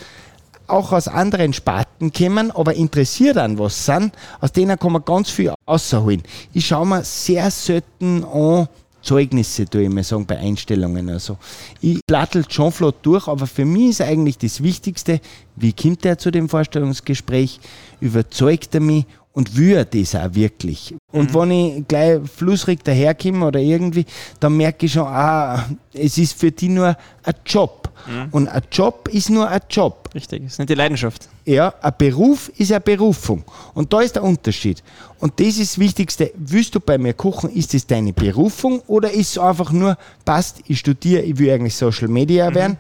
auch 0.67 0.91
aus 0.91 1.08
anderen 1.08 1.54
Sparten 1.54 2.12
kommen, 2.12 2.51
aber 2.51 2.73
interessiert 2.73 3.38
an 3.38 3.58
was 3.60 3.86
sind, 3.86 4.13
aus 4.41 4.51
denen 4.51 4.78
kann 4.78 4.93
man 4.93 5.06
ganz 5.06 5.30
viel 5.30 5.54
rausholen. 5.67 6.23
Ich 6.54 6.67
schaue 6.67 6.88
mir 6.88 7.04
sehr 7.04 7.49
selten 7.51 8.23
an, 8.23 8.67
Zeugnisse, 9.06 9.65
tue 9.65 9.84
ich 9.84 9.89
mal 9.89 10.04
sagen, 10.04 10.25
bei 10.25 10.38
Einstellungen. 10.38 11.10
Also, 11.10 11.38
ich 11.80 11.99
plattel 12.08 12.43
schon 12.49 12.71
flott 12.71 12.95
durch, 13.04 13.28
aber 13.28 13.45
für 13.45 13.63
mich 13.63 13.91
ist 13.91 14.01
eigentlich 14.01 14.39
das 14.39 14.63
Wichtigste, 14.63 15.21
wie 15.56 15.73
kommt 15.73 16.04
er 16.06 16.17
zu 16.17 16.32
dem 16.32 16.49
Vorstellungsgespräch, 16.49 17.60
überzeugt 18.01 18.73
er 18.73 18.82
mich 18.82 19.06
und 19.36 19.56
will 19.58 19.86
das 19.86 20.15
auch 20.15 20.34
wirklich. 20.34 20.95
Und 21.12 21.32
Mhm. 21.32 21.39
wenn 21.39 21.52
ich 21.52 21.88
gleich 21.88 22.19
flussrig 22.36 22.84
daherkomme 22.84 23.45
oder 23.45 23.60
irgendwie, 23.60 24.06
dann 24.39 24.58
merke 24.58 24.88
ich 24.88 24.93
schon, 24.93 25.04
ah, 25.08 25.65
es 25.93 26.17
ist 26.17 26.39
für 26.39 26.52
die 26.52 26.69
nur 26.69 26.98
ein 27.24 27.34
Job. 27.45 27.89
Mhm. 28.08 28.28
Und 28.32 28.48
ein 28.48 28.62
Job 28.71 29.10
ist 29.12 29.30
nur 29.30 29.48
ein 29.48 29.62
Job. 29.69 30.10
Richtig, 30.13 30.43
das 30.43 30.54
ist 30.54 30.60
nicht 30.60 30.69
die 30.69 30.76
Leidenschaft. 30.76 31.28
Ja, 31.45 31.74
ein 31.82 31.93
Beruf 31.98 32.50
ist 32.58 32.71
eine 32.71 32.80
Berufung. 32.82 33.43
Und 33.74 33.91
da 33.91 34.02
ist 34.02 34.15
der 34.15 34.24
Unterschied. 34.24 34.82
Und 35.19 35.39
das 35.39 35.48
ist 35.58 35.74
das 35.74 35.80
Wichtigste. 35.80 36.32
Willst 36.36 36.74
du 36.76 36.80
bei 36.80 36.98
mir 36.98 37.13
kochen, 37.13 37.50
ist 37.50 37.74
es 37.74 37.86
deine 37.86 38.13
Berufung 38.13 38.82
oder 38.88 39.12
ist 39.12 39.32
es 39.32 39.38
einfach 39.38 39.71
nur, 39.71 39.98
passt, 40.24 40.62
ich 40.67 40.80
studiere, 40.80 41.21
ich 41.24 41.38
will 41.38 41.52
eigentlich 41.52 41.76
Social 41.76 42.08
Media 42.08 42.54
werden, 42.54 42.78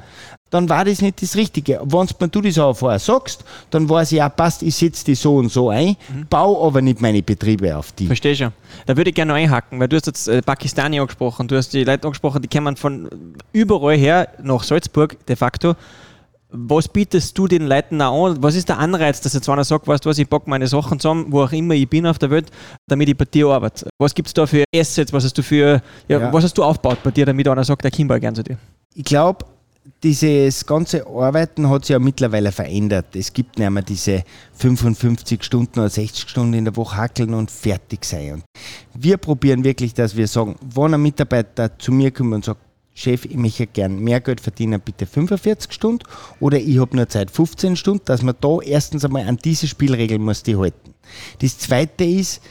dann 0.51 0.69
war 0.69 0.85
das 0.85 1.01
nicht 1.01 1.21
das 1.21 1.35
Richtige. 1.35 1.81
Wenn 1.83 2.07
mir 2.19 2.27
du 2.27 2.41
das 2.41 2.57
aber 2.57 2.75
vorher 2.75 2.99
sagst, 2.99 3.43
dann 3.71 3.89
weiß 3.89 4.11
ich 4.11 4.21
auch, 4.21 4.33
passt, 4.35 4.61
ich 4.63 4.75
setze 4.75 5.03
die 5.05 5.15
so 5.15 5.37
und 5.37 5.51
so 5.51 5.69
ein, 5.69 5.95
baue 6.29 6.65
aber 6.67 6.81
nicht 6.81 7.01
meine 7.01 7.21
Betriebe 7.23 7.75
auf 7.75 7.91
die. 7.93 8.07
Verstehe 8.07 8.35
schon. 8.35 8.51
Da 8.85 8.95
würde 8.95 9.09
ich 9.09 9.15
gerne 9.15 9.33
noch 9.33 9.39
einhaken, 9.39 9.79
weil 9.79 9.87
du 9.87 9.95
hast 9.95 10.05
jetzt 10.05 10.27
äh, 10.27 10.41
Pakistani 10.41 10.99
angesprochen, 10.99 11.47
du 11.47 11.57
hast 11.57 11.73
die 11.73 11.83
Leute 11.83 12.05
angesprochen, 12.07 12.41
die 12.41 12.47
kommen 12.47 12.75
von 12.75 13.09
überall 13.53 13.97
her 13.97 14.29
nach 14.43 14.63
Salzburg 14.63 15.17
de 15.25 15.35
facto. 15.35 15.75
Was 16.57 16.87
bietest 16.87 17.37
du 17.37 17.47
den 17.47 17.67
Leuten 17.67 18.01
auch 18.01 18.27
an? 18.27 18.37
Was 18.41 18.55
ist 18.55 18.69
der 18.69 18.77
Anreiz, 18.77 19.19
dass 19.19 19.33
jetzt 19.33 19.49
einer 19.49 19.65
sagt, 19.65 19.87
weißt 19.87 20.05
du 20.05 20.09
was, 20.09 20.17
ich 20.19 20.29
packe 20.29 20.49
meine 20.49 20.67
Sachen 20.67 20.99
zusammen, 20.99 21.25
wo 21.29 21.41
auch 21.43 21.51
immer 21.51 21.73
ich 21.73 21.89
bin 21.89 22.05
auf 22.07 22.17
der 22.19 22.29
Welt, 22.29 22.49
damit 22.87 23.09
ich 23.09 23.17
bei 23.17 23.25
dir 23.25 23.47
arbeite? 23.47 23.89
Was 23.97 24.13
gibt 24.13 24.27
es 24.27 24.33
da 24.33 24.45
für 24.45 24.63
Assets? 24.73 25.11
Was 25.11 25.25
hast 25.25 25.37
du 25.37 25.43
für, 25.43 25.81
ja, 26.07 26.19
Ja. 26.19 26.31
was 26.31 26.45
hast 26.45 26.57
du 26.57 26.63
aufgebaut 26.63 26.99
bei 27.03 27.11
dir, 27.11 27.25
damit 27.25 27.45
einer 27.47 27.63
sagt, 27.65 27.83
der 27.83 27.91
kommt 27.91 28.21
gern 28.21 28.35
zu 28.35 28.43
dir? 28.43 28.57
Ich 28.93 29.03
glaube, 29.03 29.45
dieses 30.03 30.65
ganze 30.65 31.05
Arbeiten 31.07 31.69
hat 31.69 31.85
sich 31.85 31.93
ja 31.93 31.99
mittlerweile 31.99 32.51
verändert. 32.51 33.15
Es 33.15 33.31
gibt 33.33 33.59
nicht 33.59 33.69
mehr 33.69 33.83
diese 33.83 34.23
55 34.53 35.43
Stunden 35.43 35.79
oder 35.79 35.89
60 35.89 36.29
Stunden 36.29 36.53
in 36.53 36.65
der 36.65 36.75
Woche 36.75 36.97
hackeln 36.97 37.33
und 37.33 37.51
fertig 37.51 38.05
sein. 38.05 38.33
Und 38.33 38.43
wir 38.93 39.17
probieren 39.17 39.63
wirklich, 39.63 39.93
dass 39.93 40.15
wir 40.15 40.27
sagen, 40.27 40.55
wenn 40.73 40.93
ein 40.93 41.01
Mitarbeiter 41.01 41.77
zu 41.77 41.91
mir 41.91 42.11
kommt 42.11 42.33
und 42.33 42.45
sagt, 42.45 42.61
Chef, 42.97 43.25
ich 43.25 43.35
möchte 43.35 43.67
gern 43.67 43.99
mehr 43.99 44.21
Geld 44.21 44.39
verdienen, 44.39 44.79
bitte 44.79 45.05
45 45.05 45.73
Stunden 45.73 46.05
oder 46.39 46.57
ich 46.57 46.79
habe 46.79 46.95
nur 46.95 47.09
Zeit 47.09 47.29
15 47.29 47.75
Stunden, 47.75 48.05
dass 48.05 48.21
man 48.21 48.35
da 48.39 48.59
erstens 48.61 49.03
einmal 49.03 49.27
an 49.27 49.37
diese 49.43 49.67
Spielregeln 49.67 50.21
muss 50.21 50.43
die 50.43 50.55
halten. 50.55 50.93
Das 51.41 51.57
zweite 51.57 52.05
ist, 52.05 52.41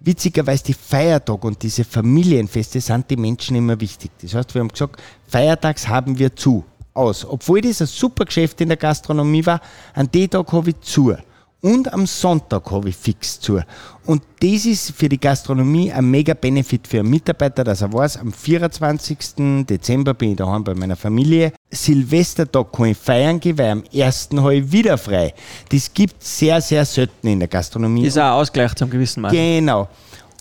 witzigerweise 0.00 0.64
die 0.64 0.74
Feiertage 0.74 1.46
und 1.46 1.62
diese 1.62 1.84
Familienfeste 1.84 2.80
sind 2.80 3.10
die 3.10 3.16
Menschen 3.16 3.56
immer 3.56 3.80
wichtig. 3.80 4.10
Das 4.22 4.34
heißt, 4.34 4.54
wir 4.54 4.60
haben 4.60 4.68
gesagt, 4.68 5.00
feiertags 5.28 5.86
haben 5.88 6.18
wir 6.18 6.34
zu. 6.34 6.64
Aus. 6.92 7.24
Obwohl 7.24 7.60
das 7.60 7.80
ein 7.80 7.86
super 7.86 8.24
Geschäft 8.24 8.60
in 8.60 8.68
der 8.68 8.76
Gastronomie 8.76 9.46
war, 9.46 9.60
an 9.94 10.10
dem 10.10 10.28
Tag 10.28 10.52
habe 10.52 10.70
ich 10.70 10.80
zu. 10.80 11.14
Und 11.62 11.92
am 11.92 12.06
Sonntag 12.06 12.70
habe 12.70 12.88
ich 12.88 12.96
fix 12.96 13.38
zu. 13.38 13.60
Und 14.06 14.22
das 14.40 14.64
ist 14.64 14.90
für 14.92 15.08
die 15.08 15.20
Gastronomie 15.20 15.92
ein 15.92 16.10
mega 16.10 16.34
Benefit 16.34 16.88
für 16.88 17.00
einen 17.00 17.10
Mitarbeiter, 17.10 17.62
dass 17.64 17.82
er 17.82 17.92
weiß, 17.92 18.16
am 18.16 18.32
24. 18.32 19.66
Dezember 19.66 20.14
bin 20.14 20.32
ich 20.32 20.36
daheim 20.36 20.64
bei 20.64 20.74
meiner 20.74 20.96
Familie. 20.96 21.52
Silvestertag 21.70 22.72
kann 22.72 22.86
ich 22.86 22.96
feiern 22.98 23.38
gehen, 23.38 23.56
weil 23.58 23.70
am 23.70 23.84
1. 23.92 24.30
habe 24.36 24.56
ich 24.56 24.72
wieder 24.72 24.98
frei. 24.98 25.32
Das 25.68 25.92
gibt 25.92 26.22
sehr, 26.22 26.60
sehr 26.60 26.84
selten 26.84 27.26
in 27.28 27.38
der 27.38 27.48
Gastronomie. 27.48 28.06
Ist 28.06 28.18
auch 28.18 28.22
ein 28.22 28.32
Ausgleich 28.32 28.74
zum 28.74 28.90
gewissen 28.90 29.20
Maß. 29.20 29.32
Genau. 29.32 29.88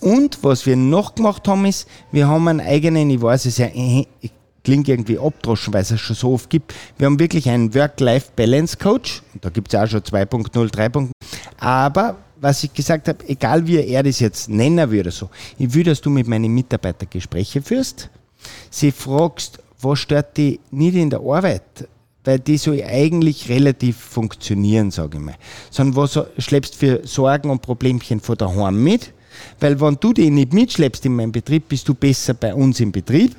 Und 0.01 0.39
was 0.43 0.65
wir 0.65 0.75
noch 0.75 1.13
gemacht 1.13 1.47
haben, 1.47 1.65
ist, 1.65 1.87
wir 2.11 2.27
haben 2.27 2.47
einen 2.47 2.61
eigenen, 2.61 3.09
ich 3.09 3.21
weiß 3.21 3.45
es 3.45 3.57
ja, 3.57 3.67
äh, 3.67 4.05
klingt 4.63 4.87
irgendwie 4.87 5.19
abdroschen, 5.19 5.73
weil 5.73 5.81
es 5.81 5.91
es 5.91 5.99
schon 5.99 6.15
so 6.15 6.33
oft 6.33 6.49
gibt. 6.49 6.73
Wir 6.97 7.05
haben 7.05 7.19
wirklich 7.19 7.49
einen 7.49 7.73
Work-Life-Balance-Coach. 7.73 9.23
Da 9.41 9.49
gibt 9.49 9.73
es 9.73 9.79
auch 9.79 9.87
schon 9.87 10.01
2.0, 10.01 10.51
3.0. 10.51 11.09
Aber 11.59 12.15
was 12.41 12.63
ich 12.63 12.73
gesagt 12.73 13.07
habe, 13.07 13.27
egal 13.27 13.67
wie 13.67 13.77
er 13.77 14.03
das 14.03 14.19
jetzt 14.19 14.49
nennen 14.49 14.89
würde, 14.89 15.11
so, 15.11 15.29
ich 15.57 15.73
will, 15.73 15.83
dass 15.83 16.01
du 16.01 16.09
mit 16.09 16.27
meinen 16.27 16.53
Mitarbeitern 16.53 17.09
Gespräche 17.09 17.61
führst, 17.61 18.09
sie 18.69 18.91
fragst, 18.91 19.59
was 19.81 19.99
stört 19.99 20.37
die 20.37 20.59
nicht 20.71 20.95
in 20.95 21.09
der 21.09 21.19
Arbeit, 21.19 21.87
weil 22.23 22.39
die 22.39 22.57
soll 22.57 22.83
eigentlich 22.83 23.49
relativ 23.49 23.97
funktionieren, 23.97 24.91
sage 24.91 25.17
ich 25.17 25.23
mal. 25.23 25.35
Sondern 25.71 25.95
was 25.95 26.19
schleppst 26.37 26.75
für 26.75 27.01
Sorgen 27.05 27.49
und 27.49 27.61
Problemchen 27.61 28.19
von 28.19 28.37
daheim 28.37 28.83
mit? 28.83 29.13
Weil 29.59 29.79
wenn 29.79 29.97
du 29.99 30.13
die 30.13 30.29
nicht 30.29 30.53
mitschleppst 30.53 31.05
in 31.05 31.15
meinem 31.15 31.31
Betrieb, 31.31 31.69
bist 31.69 31.87
du 31.87 31.93
besser 31.93 32.33
bei 32.33 32.53
uns 32.53 32.79
im 32.79 32.91
Betrieb. 32.91 33.35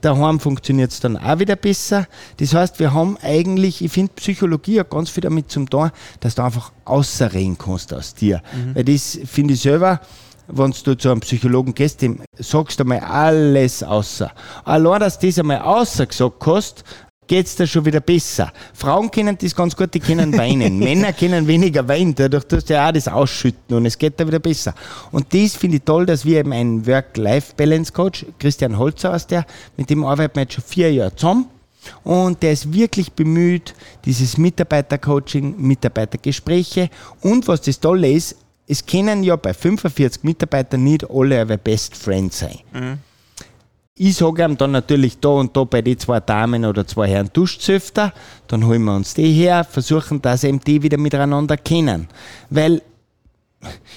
Daheim 0.00 0.38
funktioniert 0.38 0.90
es 0.90 1.00
dann 1.00 1.16
auch 1.16 1.38
wieder 1.38 1.56
besser. 1.56 2.06
Das 2.36 2.52
heißt, 2.52 2.78
wir 2.78 2.92
haben 2.92 3.16
eigentlich, 3.22 3.82
ich 3.82 3.90
finde 3.90 4.12
Psychologie 4.16 4.80
hat 4.80 4.90
ganz 4.90 5.08
viel 5.08 5.22
damit 5.22 5.50
zum 5.50 5.68
tun, 5.68 5.90
dass 6.20 6.34
du 6.34 6.42
einfach 6.42 6.72
außerreden 6.84 7.56
kannst 7.56 7.92
aus 7.94 8.14
dir. 8.14 8.42
Weil 8.74 8.84
das 8.84 9.18
finde 9.24 9.54
ich 9.54 9.60
selber, 9.60 10.00
wenn 10.48 10.74
du 10.84 10.94
zu 10.96 11.10
einem 11.10 11.20
Psychologen 11.20 11.74
gehst, 11.74 12.02
dem 12.02 12.20
sagst 12.38 12.80
du 12.80 12.84
mal 12.84 13.00
alles 13.00 13.82
außer. 13.82 14.30
Allein, 14.64 15.00
dass 15.00 15.18
du 15.18 15.26
das 15.26 15.38
einmal 15.38 15.60
außer 15.60 16.06
gesagt 16.06 16.46
hast, 16.46 16.84
geht 17.26 17.46
es 17.46 17.56
dir 17.56 17.66
schon 17.66 17.84
wieder 17.84 18.00
besser. 18.00 18.52
Frauen 18.74 19.10
kennen 19.10 19.36
das 19.40 19.54
ganz 19.54 19.74
gut, 19.74 19.94
die 19.94 20.00
können 20.00 20.32
weinen. 20.38 20.78
Männer 20.78 21.12
können 21.12 21.46
weniger 21.46 21.86
weinen, 21.88 22.14
dadurch 22.14 22.44
tust 22.44 22.68
du 22.68 22.74
ja 22.74 22.88
auch 22.88 22.92
das 22.92 23.08
ausschütten 23.08 23.76
und 23.76 23.86
es 23.86 23.98
geht 23.98 24.18
da 24.20 24.26
wieder 24.26 24.38
besser. 24.38 24.74
Und 25.10 25.32
das 25.32 25.56
finde 25.56 25.78
ich 25.78 25.84
toll, 25.84 26.06
dass 26.06 26.24
wir 26.24 26.40
eben 26.40 26.52
einen 26.52 26.86
Work-Life-Balance-Coach, 26.86 28.26
Christian 28.38 28.78
Holzer 28.78 29.14
aus 29.14 29.26
der, 29.26 29.46
mit 29.76 29.90
dem 29.90 30.04
arbeiten 30.04 30.36
wir 30.36 30.42
jetzt 30.42 30.54
schon 30.54 30.64
vier 30.64 30.92
Jahre 30.92 31.14
zusammen. 31.14 31.46
Und 32.02 32.42
der 32.42 32.52
ist 32.52 32.72
wirklich 32.72 33.12
bemüht, 33.12 33.74
dieses 34.06 34.38
Mitarbeitercoaching, 34.38 35.54
Mitarbeitergespräche. 35.58 36.88
Und 37.20 37.46
was 37.46 37.60
das 37.60 37.78
Tolle 37.78 38.10
ist, 38.10 38.36
es 38.66 38.84
können 38.84 39.22
ja 39.22 39.36
bei 39.36 39.52
45 39.52 40.24
Mitarbeitern 40.24 40.84
nicht 40.84 41.08
alle 41.10 41.38
eure 41.38 41.58
Best 41.58 41.96
Friends 41.96 42.38
sein. 42.40 42.58
Ich 43.96 44.16
sage 44.16 44.42
ihm 44.42 44.56
dann 44.56 44.72
natürlich 44.72 45.20
da 45.20 45.28
und 45.28 45.56
da 45.56 45.62
bei 45.64 45.80
den 45.80 45.98
zwei 45.98 46.18
Damen 46.18 46.64
oder 46.64 46.84
zwei 46.86 47.08
Herren 47.08 47.30
Duschzöfter, 47.32 48.12
dann 48.48 48.66
holen 48.66 48.82
wir 48.82 48.96
uns 48.96 49.14
die 49.14 49.32
her, 49.32 49.62
versuchen, 49.62 50.20
dass 50.20 50.42
eben 50.42 50.58
die 50.58 50.82
wieder 50.82 50.98
miteinander 50.98 51.56
kennen. 51.56 52.08
Weil 52.50 52.82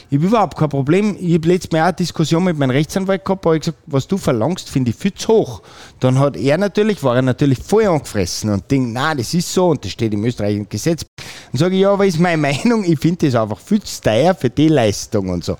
ich 0.10 0.18
habe 0.18 0.28
überhaupt 0.28 0.58
kein 0.58 0.70
Problem. 0.70 1.18
Ich 1.20 1.34
habe 1.34 1.48
letztes 1.48 1.72
Mal 1.72 1.82
auch 1.82 1.86
eine 1.86 1.94
Diskussion 1.94 2.44
mit 2.44 2.58
meinem 2.58 2.72
Rechtsanwalt 2.72 3.26
gehabt, 3.26 3.46
wo 3.46 3.54
ich 3.54 3.62
gesagt 3.62 3.80
was 3.86 4.08
du 4.08 4.18
verlangst, 4.18 4.70
finde 4.70 4.92
ich 4.92 4.96
viel 4.96 5.14
zu 5.14 5.30
hoch. 5.30 5.62
Dann 6.00 6.20
hat 6.20 6.38
er 6.38 6.58
natürlich, 6.58 7.04
war 7.04 7.16
er 7.16 7.22
natürlich 7.22 7.60
voll 7.60 7.86
angefressen 7.86 8.50
und 8.50 8.70
denkt, 8.70 8.92
na, 8.94 9.16
das 9.16 9.34
ist 9.34 9.52
so 9.52 9.70
und 9.70 9.84
das 9.84 9.92
steht 9.92 10.14
im 10.14 10.24
österreichischen 10.24 10.70
Gesetz. 10.70 11.06
Dann 11.52 11.60
sage 11.60 11.76
ich, 11.76 11.82
ja, 11.82 11.92
aber 11.92 12.06
ist 12.06 12.20
meine 12.20 12.38
Meinung, 12.38 12.84
ich 12.84 13.00
finde 13.00 13.26
das 13.26 13.36
einfach 13.36 13.60
viel 13.60 13.82
zu 13.82 14.02
teuer 14.02 14.36
für 14.36 14.50
die 14.50 14.68
Leistung 14.68 15.30
und 15.30 15.44
so. 15.44 15.58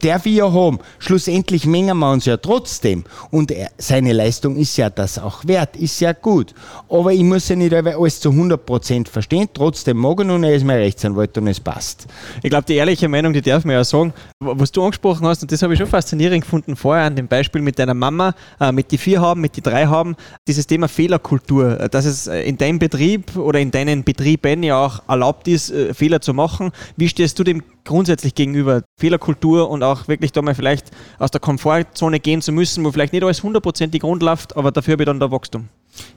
Darf 0.00 0.26
ich 0.26 0.36
ja 0.36 0.52
haben. 0.52 0.78
Schlussendlich 0.98 1.66
mengen 1.66 1.98
wir 1.98 2.12
uns 2.12 2.26
ja 2.26 2.36
trotzdem. 2.36 3.04
Und 3.30 3.50
er, 3.50 3.70
seine 3.78 4.12
Leistung 4.12 4.56
ist 4.56 4.76
ja 4.76 4.90
das 4.90 5.18
auch 5.18 5.44
wert, 5.46 5.76
ist 5.76 6.00
ja 6.00 6.12
gut. 6.12 6.54
Aber 6.88 7.12
ich 7.12 7.22
muss 7.22 7.48
ja 7.48 7.56
nicht 7.56 7.72
alles 7.72 8.20
zu 8.20 8.30
100% 8.30 9.08
verstehen, 9.08 9.48
trotzdem 9.52 9.96
mag 9.96 10.20
ich 10.20 10.28
und 10.28 10.44
er 10.44 10.54
ist 10.54 10.64
mein 10.64 10.78
Rechtsanwalt 10.78 11.36
und 11.38 11.46
es 11.46 11.60
passt. 11.60 12.06
Ich 12.42 12.50
glaube, 12.50 12.64
die 12.66 12.74
ehrliche 12.74 13.08
Meinung, 13.08 13.32
die 13.32 13.42
darf 13.42 13.64
man 13.64 13.74
ja 13.74 13.84
sagen, 13.84 14.12
was 14.38 14.72
du 14.72 14.82
angesprochen 14.82 15.26
hast, 15.26 15.42
und 15.42 15.52
das 15.52 15.62
habe 15.62 15.72
ich 15.72 15.78
schon 15.78 15.88
faszinierend 15.88 16.42
gefunden 16.42 16.76
vorher 16.76 17.04
an 17.04 17.16
dem 17.16 17.28
Beispiel 17.28 17.62
mit 17.62 17.78
deiner 17.78 17.94
Mama, 17.94 18.34
äh, 18.60 18.72
mit 18.72 18.90
die 18.90 18.98
vier 18.98 19.20
haben, 19.20 19.40
mit 19.40 19.56
die 19.56 19.62
drei 19.62 19.86
haben, 19.86 20.16
dieses 20.46 20.66
Thema 20.66 20.88
Fehlerkultur, 20.88 21.80
äh, 21.80 21.88
dass 21.88 22.04
es 22.04 22.26
äh, 22.26 22.42
in 22.42 22.56
deinem 22.56 22.78
Betrieb 22.78 23.36
oder 23.36 23.60
in 23.60 23.70
deinen 23.70 24.04
Betrieben 24.04 24.62
ja 24.62 24.84
auch 24.84 24.99
erlaubt 25.08 25.48
ist, 25.48 25.70
äh, 25.70 25.94
Fehler 25.94 26.20
zu 26.20 26.34
machen. 26.34 26.72
Wie 26.96 27.08
stehst 27.08 27.38
du 27.38 27.44
dem 27.44 27.62
grundsätzlich 27.84 28.34
gegenüber? 28.34 28.82
Fehlerkultur 28.98 29.70
und 29.70 29.82
auch 29.82 30.08
wirklich 30.08 30.32
da 30.32 30.42
mal 30.42 30.54
vielleicht 30.54 30.90
aus 31.18 31.30
der 31.30 31.40
Komfortzone 31.40 32.20
gehen 32.20 32.42
zu 32.42 32.52
müssen, 32.52 32.84
wo 32.84 32.92
vielleicht 32.92 33.12
nicht 33.12 33.22
alles 33.22 33.42
hundertprozentig 33.42 34.02
rund 34.04 34.22
läuft, 34.22 34.56
aber 34.56 34.72
dafür 34.72 34.92
habe 34.92 35.02
ich 35.02 35.06
dann 35.06 35.20
da 35.20 35.30
Wachstum. 35.30 35.68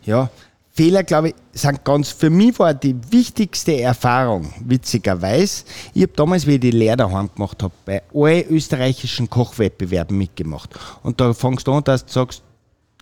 Ja, 0.06 0.30
Fehler, 0.76 1.04
glaube 1.04 1.30
ich, 1.30 1.36
sind 1.54 1.84
ganz, 1.86 2.10
für 2.10 2.32
mich 2.32 2.58
war 2.58 2.74
die 2.74 2.96
wichtigste 3.12 3.80
Erfahrung, 3.80 4.52
witzigerweise, 4.65 5.65
ich 5.93 6.02
habe 6.02 6.13
damals, 6.15 6.48
wie 6.48 6.56
ich 6.56 6.62
die 6.62 6.72
Lehre 6.72 6.98
daheim 6.98 7.30
gemacht 7.32 7.62
habe, 7.62 7.74
bei 7.86 8.02
allen 8.12 8.50
österreichischen 8.50 9.30
Kochwettbewerben 9.30 10.17
mitgemacht. 10.17 10.72
Und 11.04 11.22
da 11.22 11.32
fängst 11.34 11.67
du 11.67 11.74
an, 11.74 11.84
dass 11.84 12.04
du 12.08 12.12
sagst, 12.12 12.41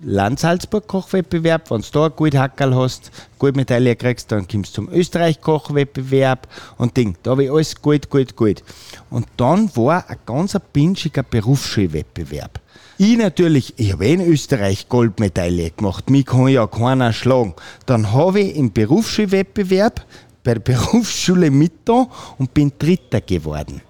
Land 0.04 0.40
Salzburg 0.40 0.88
Kochwettbewerb, 0.88 1.70
wenn 1.70 1.82
du 1.82 1.88
da 1.92 2.06
ein 2.06 2.16
Goldhackerl 2.16 2.74
hast, 2.76 3.12
Goldmedaille 3.38 3.96
kriegst, 3.96 4.32
dann 4.32 4.48
kommst 4.48 4.72
du 4.72 4.84
zum 4.84 4.90
Österreich 4.94 5.40
Kochwettbewerb 5.40 6.48
und 6.78 6.98
Ding. 6.98 7.16
Da 7.22 7.32
habe 7.32 7.44
ich 7.44 7.52
alles 7.52 7.80
Gold, 7.80 8.10
Gold, 8.10 8.36
Gold. 8.36 8.64
Und 9.12 9.28
dann 9.38 9.70
war 9.76 10.10
ein 10.10 10.18
ganz 10.26 10.58
pinschiger 10.74 11.22
Berufsschulwettbewerb. 11.22 12.60
Ich 12.98 13.16
natürlich, 13.16 13.76
ich 13.78 13.94
habe 13.94 14.08
eh 14.08 14.14
in 14.14 14.22
Österreich 14.22 14.90
Goldmedaille 14.90 15.70
gemacht, 15.70 16.10
mich 16.10 16.26
kann 16.26 16.48
ja 16.48 16.66
keiner 16.66 17.14
schlagen. 17.14 17.54
Dann 17.86 18.12
habe 18.12 18.42
ich 18.42 18.56
im 18.56 18.72
Berufsschulwettbewerb 18.72 20.04
bei 20.44 20.56
der 20.56 20.62
Berufsschule 20.62 21.52
mit 21.52 21.74
da 21.86 22.08
und 22.40 22.56
bin 22.56 22.72
Dritter 22.80 23.22
geworden. 23.22 23.82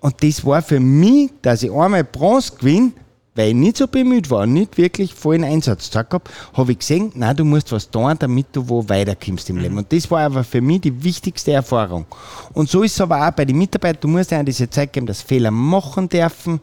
Und 0.00 0.22
das 0.22 0.44
war 0.46 0.62
für 0.62 0.80
mich, 0.80 1.30
dass 1.42 1.62
ich 1.62 1.70
einmal 1.70 2.04
Bronze 2.04 2.56
gewinne, 2.56 2.92
weil 3.34 3.48
ich 3.50 3.54
nicht 3.54 3.76
so 3.76 3.86
bemüht 3.86 4.30
war, 4.30 4.46
nicht 4.46 4.76
wirklich 4.76 5.14
vollen 5.14 5.44
Einsatz 5.44 5.90
gehabt 5.90 6.12
habe, 6.12 6.24
habe 6.54 6.72
ich 6.72 6.78
gesehen, 6.78 7.12
nein, 7.14 7.36
du 7.36 7.44
musst 7.44 7.70
was 7.72 7.88
tun, 7.90 8.16
damit 8.18 8.46
du 8.52 8.68
wo 8.68 8.88
weiterkommst 8.88 9.48
im 9.50 9.58
Leben. 9.58 9.78
Und 9.78 9.92
das 9.92 10.10
war 10.10 10.22
aber 10.22 10.44
für 10.44 10.60
mich 10.60 10.82
die 10.82 11.02
wichtigste 11.02 11.52
Erfahrung. 11.52 12.06
Und 12.52 12.68
so 12.68 12.82
ist 12.82 12.94
es 12.94 13.00
aber 13.00 13.26
auch 13.26 13.30
bei 13.30 13.44
den 13.44 13.56
Mitarbeitern, 13.56 14.00
du 14.00 14.08
musst 14.08 14.32
ihnen 14.32 14.44
diese 14.44 14.68
Zeit 14.68 14.92
geben, 14.92 15.06
dass 15.06 15.22
Fehler 15.22 15.50
machen 15.50 16.08
dürfen, 16.08 16.60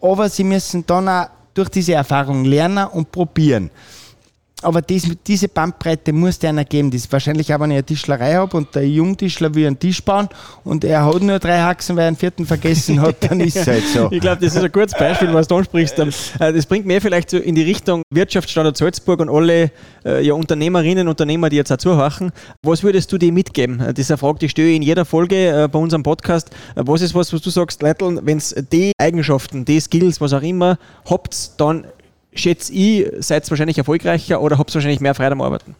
aber 0.00 0.28
sie 0.28 0.44
müssen 0.44 0.84
dann 0.86 1.08
auch 1.08 1.28
durch 1.54 1.68
diese 1.68 1.94
Erfahrung 1.94 2.44
lernen 2.44 2.86
und 2.88 3.10
probieren 3.10 3.70
aber 4.62 4.80
das, 4.80 5.02
diese 5.26 5.48
Bandbreite 5.48 6.14
muss 6.14 6.38
der 6.38 6.50
einer 6.50 6.64
geben. 6.64 6.90
Das 6.90 7.02
ist 7.02 7.12
wahrscheinlich 7.12 7.52
auch, 7.52 7.60
wenn 7.60 7.70
ich 7.70 7.76
eine 7.76 7.84
Tischlerei 7.84 8.34
habe 8.34 8.56
und 8.56 8.74
der 8.74 8.88
Jungtischler 8.88 9.54
will 9.54 9.66
einen 9.66 9.78
Tisch 9.78 10.02
bauen 10.02 10.28
und 10.64 10.82
er 10.82 11.04
hat 11.04 11.20
nur 11.20 11.38
drei 11.38 11.60
Haxen, 11.60 11.94
weil 11.94 12.04
er 12.04 12.08
einen 12.08 12.16
vierten 12.16 12.46
vergessen 12.46 13.00
hat, 13.02 13.16
dann 13.20 13.40
ist 13.40 13.56
es 13.56 13.66
halt 13.66 13.86
so. 13.86 14.08
ich 14.10 14.20
glaube, 14.20 14.42
das 14.42 14.56
ist 14.56 14.62
ein 14.62 14.72
gutes 14.72 14.92
Beispiel, 14.92 15.32
was 15.34 15.46
du 15.46 15.56
ansprichst. 15.56 15.98
Ähm, 15.98 16.08
äh, 16.40 16.54
das 16.54 16.64
bringt 16.64 16.86
mir 16.86 17.02
vielleicht 17.02 17.28
so 17.28 17.36
in 17.36 17.54
die 17.54 17.64
Richtung 17.64 18.02
Wirtschaftsstandort 18.10 18.78
Salzburg 18.78 19.20
und 19.20 19.28
alle 19.28 19.70
äh, 20.06 20.24
ja, 20.24 20.32
Unternehmerinnen 20.32 21.06
und 21.06 21.10
Unternehmer, 21.10 21.50
die 21.50 21.56
jetzt 21.56 21.70
auch 21.70 21.76
zuhören. 21.76 22.32
Was 22.62 22.82
würdest 22.82 23.12
du 23.12 23.18
dir 23.18 23.32
mitgeben? 23.32 23.80
Äh, 23.80 23.92
das 23.92 24.06
ist 24.06 24.10
eine 24.10 24.18
Frage, 24.18 24.38
die 24.38 24.48
stelle 24.48 24.68
ich 24.68 24.76
in 24.76 24.82
jeder 24.82 25.04
Folge 25.04 25.68
bei 25.70 25.78
unserem 25.78 26.02
Podcast. 26.02 26.50
Was 26.74 27.02
ist 27.02 27.14
was, 27.14 27.32
was 27.32 27.42
du 27.42 27.50
sagst, 27.50 27.82
Leitl, 27.82 28.20
wenn 28.22 28.38
es 28.38 28.54
die 28.72 28.92
Eigenschaften, 28.98 29.64
die 29.64 29.80
Skills, 29.80 30.20
was 30.20 30.32
auch 30.32 30.42
immer, 30.42 30.78
habt, 31.04 31.60
dann 31.60 31.86
schätze 32.36 32.72
ich, 32.72 33.06
seid 33.18 33.48
wahrscheinlich 33.50 33.78
erfolgreicher 33.78 34.40
oder 34.40 34.58
habt 34.58 34.74
wahrscheinlich 34.74 35.00
mehr 35.00 35.14
Freude 35.14 35.32
am 35.32 35.40
Arbeiten? 35.40 35.74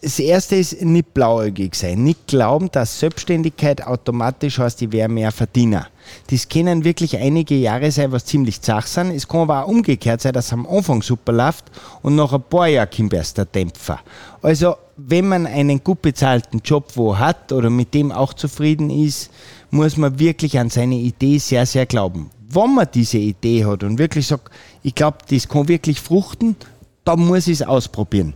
Das 0.00 0.20
erste 0.20 0.54
ist 0.54 0.80
nicht 0.80 1.12
blauäugig 1.12 1.74
sein, 1.74 2.04
nicht 2.04 2.28
glauben, 2.28 2.70
dass 2.70 3.00
Selbstständigkeit 3.00 3.84
automatisch 3.84 4.58
heißt, 4.58 4.80
ich 4.82 4.92
wäre 4.92 5.08
mehr 5.08 5.32
Verdiener. 5.32 5.88
Das 6.30 6.48
können 6.48 6.84
wirklich 6.84 7.16
einige 7.16 7.56
Jahre 7.56 7.90
sein, 7.90 8.12
was 8.12 8.24
ziemlich 8.24 8.60
zach 8.62 8.86
sind. 8.86 9.10
Es 9.10 9.26
kann 9.26 9.40
aber 9.40 9.64
auch 9.64 9.68
umgekehrt 9.68 10.20
sein, 10.20 10.34
dass 10.34 10.52
am 10.52 10.68
Anfang 10.68 11.02
super 11.02 11.32
läuft 11.32 11.64
und 12.02 12.14
nach 12.14 12.32
ein 12.32 12.42
paar 12.42 12.68
Jahren 12.68 12.88
kommt 12.94 13.12
der 13.12 13.44
Dämpfer. 13.44 13.98
Also, 14.40 14.76
wenn 14.96 15.26
man 15.26 15.46
einen 15.46 15.82
gut 15.82 16.00
bezahlten 16.00 16.60
Job 16.64 16.92
wo 16.94 17.18
hat 17.18 17.50
oder 17.52 17.68
mit 17.68 17.92
dem 17.92 18.12
auch 18.12 18.34
zufrieden 18.34 18.90
ist, 18.90 19.30
muss 19.70 19.96
man 19.96 20.18
wirklich 20.18 20.60
an 20.60 20.70
seine 20.70 20.96
Idee 20.96 21.38
sehr, 21.38 21.66
sehr 21.66 21.86
glauben 21.86 22.30
wenn 22.50 22.74
man 22.74 22.88
diese 22.92 23.18
Idee 23.18 23.64
hat 23.64 23.82
und 23.82 23.98
wirklich 23.98 24.26
sagt, 24.26 24.50
ich 24.82 24.94
glaube, 24.94 25.18
das 25.28 25.48
kann 25.48 25.68
wirklich 25.68 26.00
fruchten, 26.00 26.56
dann 27.04 27.20
muss 27.20 27.46
ich 27.46 27.60
es 27.60 27.62
ausprobieren. 27.62 28.34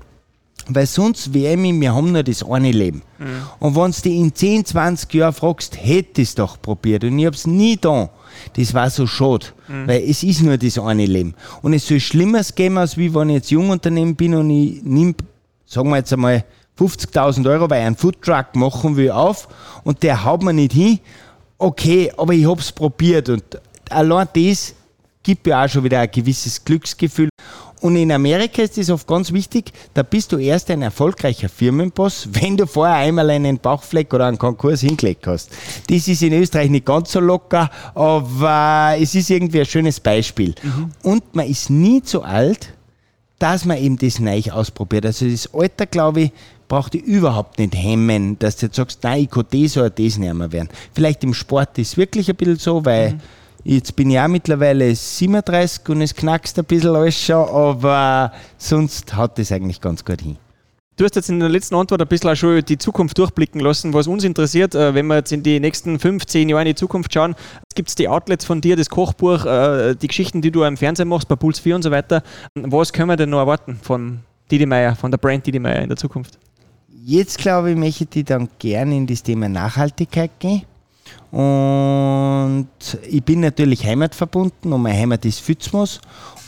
Weil 0.69 0.87
sonst 0.87 1.35
wäre 1.35 1.55
ich, 1.55 1.81
wir 1.81 1.95
haben 1.95 2.13
nur 2.13 2.23
das 2.23 2.45
eine 2.45 2.71
Leben. 2.71 3.03
Mhm. 3.19 3.27
Und 3.59 3.77
wenn 3.77 3.91
du 3.91 4.01
dich 4.01 4.15
in 4.15 4.35
10, 4.35 4.65
20 4.67 5.13
Jahren 5.15 5.33
fragst, 5.33 5.77
hätte 5.77 6.23
ich 6.23 6.29
es 6.29 6.35
doch 6.35 6.61
probiert 6.61 7.03
und 7.05 7.19
ich 7.19 7.27
habe 7.27 7.35
es 7.35 7.47
nie 7.47 7.77
da, 7.77 8.11
das 8.57 8.73
war 8.73 8.89
so 8.91 9.07
schade. 9.07 9.47
Mhm. 9.67 9.89
Weil 9.89 10.03
es 10.09 10.23
ist 10.23 10.43
nur 10.43 10.57
das 10.57 10.79
eine 10.79 11.07
Leben. 11.07 11.35
Und 11.63 11.73
es 11.73 11.87
soll 11.87 11.99
Schlimmeres 11.99 12.55
geben, 12.55 12.79
als 12.79 12.97
wie 12.97 13.13
wenn 13.15 13.31
ich 13.31 13.37
jetzt 13.37 13.51
Jungunternehmen 13.51 14.15
bin 14.15 14.35
und 14.35 14.51
ich 14.51 14.83
nehme, 14.85 15.15
sagen 15.67 15.91
wir 15.91 15.97
jetzt 15.97 16.13
einmal, 16.13 16.45
50.000 16.79 17.49
Euro, 17.51 17.69
weil 17.69 17.81
ich 17.81 17.87
einen 17.87 17.97
Foodtruck 17.97 18.55
machen 18.55 18.97
will, 18.97 19.11
auf 19.11 19.49
und 19.85 20.03
der 20.03 20.25
haut 20.25 20.43
mir 20.43 20.53
nicht 20.53 20.73
hin. 20.73 21.01
Okay, 21.59 22.13
aber 22.17 22.33
ich 22.33 22.49
habe 22.49 22.61
es 22.61 22.73
probiert 22.73 23.29
und 23.29 23.43
allein 23.93 24.29
das 24.35 24.75
gibt 25.23 25.47
ja 25.47 25.65
auch 25.65 25.69
schon 25.69 25.85
wieder 25.85 26.01
ein 26.01 26.11
gewisses 26.11 26.65
Glücksgefühl. 26.65 27.29
Und 27.81 27.97
in 27.97 28.13
Amerika 28.13 28.63
ist 28.63 28.79
es 28.79 28.91
oft 28.91 29.09
ganz 29.09 29.33
wichtig, 29.33 29.73
da 29.93 30.05
bist 30.05 30.31
du 30.31 30.39
erst 30.39 30.71
ein 30.71 30.83
erfolgreicher 30.83 31.49
Firmenboss, 31.49 32.29
wenn 32.33 32.57
du 32.57 32.67
vorher 32.67 32.97
einmal 32.97 33.29
einen 33.31 33.59
Bauchfleck 33.59 34.15
oder 34.15 34.27
einen 34.27 34.39
Konkurs 34.39 34.81
hingelegt 34.83 35.27
hast. 35.27 35.51
Das 35.89 36.07
ist 36.07 36.23
in 36.23 36.33
Österreich 36.33 36.71
nicht 36.71 36.87
ganz 36.87 37.11
so 37.11 37.21
locker, 37.21 37.71
aber 37.95 38.95
es 39.01 39.15
ist 39.15 39.31
irgendwie 39.31 39.61
ein 39.61 39.67
schönes 39.67 39.99
Beispiel. 39.99 40.55
Mhm. 40.63 40.91
Und 41.03 41.35
man 41.35 41.47
ist 41.47 41.71
nie 41.71 42.03
zu 42.03 42.23
alt, 42.23 42.73
dass 43.41 43.65
man 43.65 43.79
eben 43.79 43.97
das 43.99 44.21
neu 44.21 44.41
ausprobiert. 44.53 45.05
Also 45.05 45.29
das 45.29 45.53
Alter, 45.53 45.87
glaube 45.87 46.21
ich, 46.21 46.33
braucht 46.69 46.95
dich 46.95 47.03
überhaupt 47.03 47.59
nicht 47.59 47.75
hemmen, 47.75 48.39
dass 48.39 48.57
du 48.57 48.67
jetzt 48.67 48.77
sagst, 48.77 49.03
nein, 49.03 49.23
ich 49.23 49.31
kann 49.31 49.45
das 49.51 49.77
oder 49.77 49.91
das 49.91 50.19
nicht 50.19 50.33
mehr 50.33 50.53
werden. 50.53 50.69
Vielleicht 50.95 51.25
im 51.25 51.35
Sport 51.35 51.77
ist 51.79 51.89
es 51.89 51.97
wirklich 51.97 52.31
ein 52.31 52.37
bisschen 52.37 52.59
so, 52.59 52.85
weil 52.85 53.15
mhm 53.15 53.21
Jetzt 53.65 53.95
bin 53.95 54.11
ich 54.11 54.19
auch 54.19 54.29
mittlerweile 54.29 54.95
37 54.95 55.89
und 55.89 56.03
es 56.03 56.15
knackst 56.15 56.59
ein 56.59 56.65
bisschen 56.65 56.97
alles 56.97 57.19
schon, 57.19 57.49
aber 57.49 58.33
sonst 58.59 59.15
hat 59.15 59.39
das 59.39 59.53
eigentlich 59.53 59.81
ganz 59.81 60.05
gut 60.05 60.21
hin. 60.21 60.37
Du 60.97 61.05
hast 61.05 61.17
jetzt 61.17 61.31
in 61.31 61.41
der 61.41 61.49
letzten 61.49 61.75
Antwort 61.75 62.03
ein 62.03 62.09
bisschen 62.09 62.31
auch 62.31 62.35
schon 62.35 62.63
die 62.65 62.77
Zukunft 62.77 63.17
durchblicken 63.17 63.61
lassen, 63.61 63.95
was 63.95 64.07
uns 64.07 64.25
interessiert, 64.25 64.75
äh, 64.75 64.95
wenn 64.95 65.07
wir 65.07 65.17
jetzt 65.17 65.33
in 65.33 65.43
die 65.43 65.59
nächsten 65.59 65.99
15 65.99 66.49
Jahre 66.49 66.63
in 66.63 66.69
die 66.69 66.75
Zukunft 66.75 67.15
schauen. 67.15 67.35
Gibt 67.75 67.89
es 67.89 67.95
die 67.95 68.09
Outlets 68.09 68.45
von 68.45 68.61
dir, 68.61 68.77
das 68.77 68.91
Kochbuch, 68.91 69.47
äh, 69.47 69.95
die 69.95 70.09
Geschichten, 70.09 70.43
die 70.43 70.51
du 70.51 70.65
im 70.65 70.77
Fernsehen 70.77 71.09
machst, 71.09 71.29
bei 71.29 71.37
Puls 71.37 71.61
4 71.61 71.77
und 71.77 71.83
so 71.83 71.91
weiter. 71.91 72.23
Was 72.55 72.93
können 72.93 73.09
wir 73.09 73.17
denn 73.17 73.31
noch 73.31 73.39
erwarten 73.39 73.79
von 73.81 74.21
Didi 74.51 74.67
Meier, 74.67 74.95
von 74.95 75.11
der 75.11 75.19
Brand 75.19 75.47
Didi 75.47 75.59
Meier 75.59 75.83
in 75.83 75.89
der 75.89 75.97
Zukunft? 75.97 76.39
Jetzt 77.05 77.39
glaube 77.39 77.71
ich, 77.71 77.77
möchte 77.77 78.19
ich 78.19 78.25
dann 78.27 78.49
gerne 78.59 78.95
in 78.95 79.07
das 79.07 79.23
Thema 79.23 79.49
Nachhaltigkeit 79.49 80.31
gehen. 80.41 80.63
Und 81.33 82.69
ich 83.09 83.25
bin 83.25 83.41
natürlich 83.41 83.87
heimatverbunden 83.87 84.71
und 84.71 84.83
meine 84.83 84.99
Heimat 84.99 85.25
ist 85.25 85.41
Fützmos. 85.41 85.99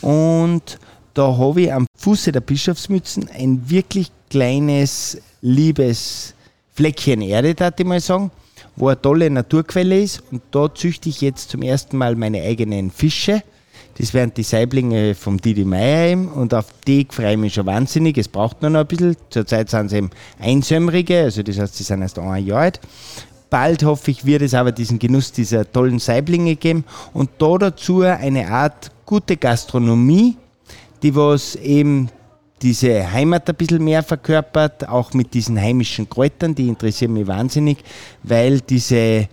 Und 0.01 0.77
da 1.15 1.35
habe 1.35 1.61
ich 1.63 1.73
am 1.73 1.87
Fuße 1.97 2.31
der 2.31 2.41
Bischofsmützen 2.41 3.27
ein 3.33 3.67
wirklich 3.67 4.11
kleines, 4.29 5.17
liebes 5.41 6.35
Fleckchen 6.75 7.21
Erde, 7.21 7.55
darf 7.55 7.73
ich 7.79 7.85
mal 7.85 7.99
sagen, 7.99 8.29
wo 8.75 8.89
eine 8.89 9.01
tolle 9.01 9.29
Naturquelle 9.31 10.01
ist. 10.01 10.21
Und 10.31 10.43
da 10.51 10.73
züchte 10.73 11.09
ich 11.09 11.19
jetzt 11.19 11.49
zum 11.49 11.63
ersten 11.63 11.97
Mal 11.97 12.15
meine 12.15 12.43
eigenen 12.43 12.91
Fische. 12.91 13.41
Das 13.97 14.13
wären 14.13 14.33
die 14.35 14.43
Saiblinge 14.43 15.15
vom 15.15 15.41
Didi 15.41 15.65
Meier 15.65 16.17
und 16.35 16.53
auf 16.53 16.65
die 16.85 17.07
freue 17.09 17.31
ich 17.31 17.37
mich 17.39 17.53
schon 17.55 17.65
wahnsinnig. 17.65 18.17
Es 18.19 18.27
braucht 18.27 18.61
nur 18.61 18.69
noch 18.69 18.81
ein 18.81 18.87
bisschen. 18.87 19.17
Zurzeit 19.31 19.69
sind 19.69 19.89
sie 19.89 19.97
eben 19.97 20.11
einsömrige, 20.37 21.21
also 21.21 21.41
das 21.41 21.57
heißt, 21.57 21.75
sie 21.75 21.83
sind 21.83 22.01
erst 22.03 22.19
ein 22.19 22.45
Jahr 22.45 22.59
alt 22.59 22.81
bald, 23.49 23.83
hoffe 23.83 24.11
ich, 24.11 24.25
wird 24.25 24.41
es 24.41 24.53
aber 24.53 24.71
diesen 24.71 24.99
Genuss 24.99 25.31
dieser 25.31 25.69
tollen 25.71 25.99
Saiblinge 25.99 26.55
geben 26.55 26.83
und 27.13 27.29
da 27.37 27.57
dazu 27.57 28.01
eine 28.01 28.49
Art 28.49 28.91
gute 29.05 29.37
Gastronomie, 29.37 30.37
die 31.03 31.15
was 31.15 31.55
eben 31.55 32.09
diese 32.61 33.11
Heimat 33.11 33.47
ein 33.49 33.55
bisschen 33.55 33.83
mehr 33.83 34.01
verkörpert, 34.01 34.87
auch 34.87 35.13
mit 35.13 35.33
diesen 35.33 35.59
heimischen 35.59 36.09
Kräutern, 36.09 36.55
die 36.55 36.67
interessieren 36.67 37.13
mich 37.13 37.27
wahnsinnig, 37.27 37.77
weil 38.23 38.61
diese 38.61 39.27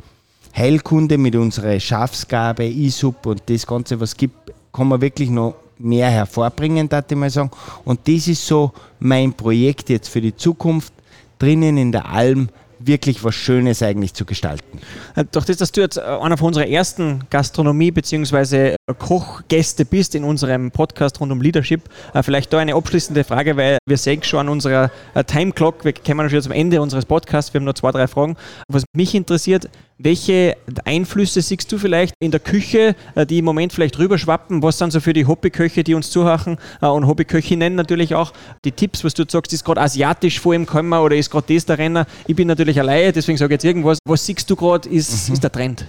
Heilkunde 0.57 1.17
mit 1.17 1.35
unserer 1.35 1.81
Schafsgabe, 1.81 2.65
ISUP 2.65 3.27
und 3.27 3.43
das 3.47 3.67
Ganze, 3.67 3.99
was 4.01 4.17
gibt, 4.17 4.53
kann 4.73 4.89
man 4.89 5.01
wirklich 5.01 5.31
noch 5.31 5.55
mehr 5.79 6.11
hervorbringen, 6.11 6.89
darf 6.89 7.07
ich 7.09 7.17
mal 7.17 7.31
sagen. 7.31 7.51
Und 7.85 8.01
das 8.07 8.29
ist 8.29 8.47
so 8.47 8.73
mein 9.01 9.33
Projekt 9.33 9.89
jetzt 9.89 10.09
für 10.09 10.21
die 10.21 10.37
Zukunft, 10.37 10.93
drinnen 11.39 11.77
in 11.77 11.91
der 11.91 12.07
Alm 12.09 12.49
wirklich 12.87 13.23
was 13.25 13.35
Schönes 13.35 13.83
eigentlich 13.83 14.15
zu 14.15 14.25
gestalten. 14.25 14.79
Äh, 15.15 15.25
durch 15.31 15.47
das, 15.47 15.57
dass 15.57 15.73
du 15.73 15.81
jetzt 15.81 15.97
äh, 15.97 16.01
einer 16.01 16.37
von 16.37 16.49
unserer 16.49 16.67
ersten 16.67 17.21
Gastronomie- 17.31 17.91
bzw. 17.91 18.77
Kochgäste 18.99 19.85
bist 19.85 20.15
in 20.15 20.25
unserem 20.25 20.71
Podcast 20.71 21.21
rund 21.21 21.33
um 21.33 21.41
Leadership, 21.41 21.83
äh, 22.15 22.23
vielleicht 22.23 22.53
da 22.53 22.59
eine 22.59 22.75
abschließende 22.75 23.25
Frage, 23.25 23.57
weil 23.57 23.79
wir 23.87 23.97
sehen 23.97 24.23
schon 24.23 24.41
an 24.41 24.49
unserer 24.49 24.91
Time 25.27 25.53
Clock, 25.53 25.85
wir 25.85 25.93
kommen 25.93 26.29
schon 26.31 26.43
zum 26.43 26.53
Ende 26.53 26.81
unseres 26.81 27.05
Podcasts, 27.07 27.53
wir 27.53 27.61
haben 27.61 27.67
noch 27.67 27.75
zwei, 27.75 27.91
drei 27.91 28.07
Fragen. 28.07 28.37
Was 28.69 28.85
mich 28.95 29.15
interessiert, 29.15 29.69
welche 30.03 30.57
Einflüsse 30.85 31.43
siehst 31.43 31.71
du 31.71 31.79
vielleicht 31.79 32.15
in 32.19 32.31
der 32.31 32.41
Küche, 32.41 32.97
äh, 33.15 33.25
die 33.25 33.39
im 33.39 33.45
Moment 33.45 33.73
vielleicht 33.73 33.99
rüberschwappen? 33.99 34.63
Was 34.63 34.79
sind 34.79 34.93
so 34.93 35.01
für 35.01 35.13
die 35.13 35.27
Hobbyköche, 35.27 35.85
die 35.85 35.95
uns 35.95 36.11
zuhören 36.11 36.59
äh, 36.81 36.87
und 36.87 37.07
Hobbyköchinnen 37.07 37.75
natürlich 37.75 38.15
auch 38.15 38.33
die 38.65 38.73
Tipps, 38.73 39.05
was 39.05 39.15
du 39.15 39.25
sagst, 39.29 39.53
ist 39.53 39.65
gerade 39.65 39.81
asiatisch 39.81 40.41
vor 40.41 40.55
ihm 40.55 40.67
gekommen 40.67 40.93
oder 40.93 41.17
ist 41.17 41.31
gerade 41.31 41.55
das 41.55 41.67
der 41.67 41.79
Renner? 41.79 42.07
Ich 42.27 42.37
bin 42.37 42.49
natürlich 42.49 42.81
alleine, 42.81 43.13
deswegen 43.13 43.39
sage 43.39 43.55
ich 43.55 43.57
jetzt 43.57 43.65
irgendwas. 43.65 43.99
Was 44.05 44.27
siehst 44.27 44.51
du 44.51 44.57
gerade, 44.57 44.89
ist, 44.89 45.29
mhm. 45.29 45.35
ist 45.35 45.43
der 45.43 45.53
Trend? 45.53 45.87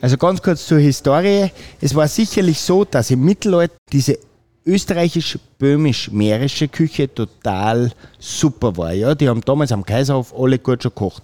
Also 0.00 0.16
ganz 0.18 0.42
kurz 0.42 0.66
zur 0.66 0.78
Historie. 0.78 1.50
Es 1.80 1.94
war 1.94 2.08
sicherlich 2.08 2.58
so, 2.60 2.84
dass 2.84 3.10
im 3.10 3.24
Mittelalter 3.24 3.74
diese 3.90 4.18
österreichisch-böhmisch-mährische 4.66 6.68
Küche 6.68 7.12
total 7.12 7.92
super 8.18 8.76
war. 8.76 8.92
Ja? 8.92 9.14
Die 9.14 9.28
haben 9.28 9.40
damals 9.42 9.72
am 9.72 9.84
Kaiserhof 9.84 10.34
alle 10.36 10.58
gut 10.58 10.82
schon 10.82 10.90
gekocht. 10.90 11.22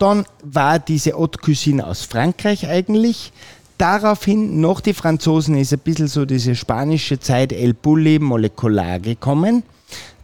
Dann 0.00 0.24
war 0.42 0.78
diese 0.78 1.12
Haute 1.12 1.38
Cuisine 1.38 1.86
aus 1.86 2.04
Frankreich 2.04 2.66
eigentlich. 2.66 3.32
Daraufhin, 3.76 4.58
nach 4.58 4.80
die 4.80 4.94
Franzosen, 4.94 5.58
ist 5.58 5.74
ein 5.74 5.78
bisschen 5.78 6.08
so 6.08 6.24
diese 6.24 6.56
spanische 6.56 7.20
Zeit 7.20 7.52
El 7.52 7.74
Bulli 7.74 8.18
Molecular 8.18 8.98
gekommen. 8.98 9.62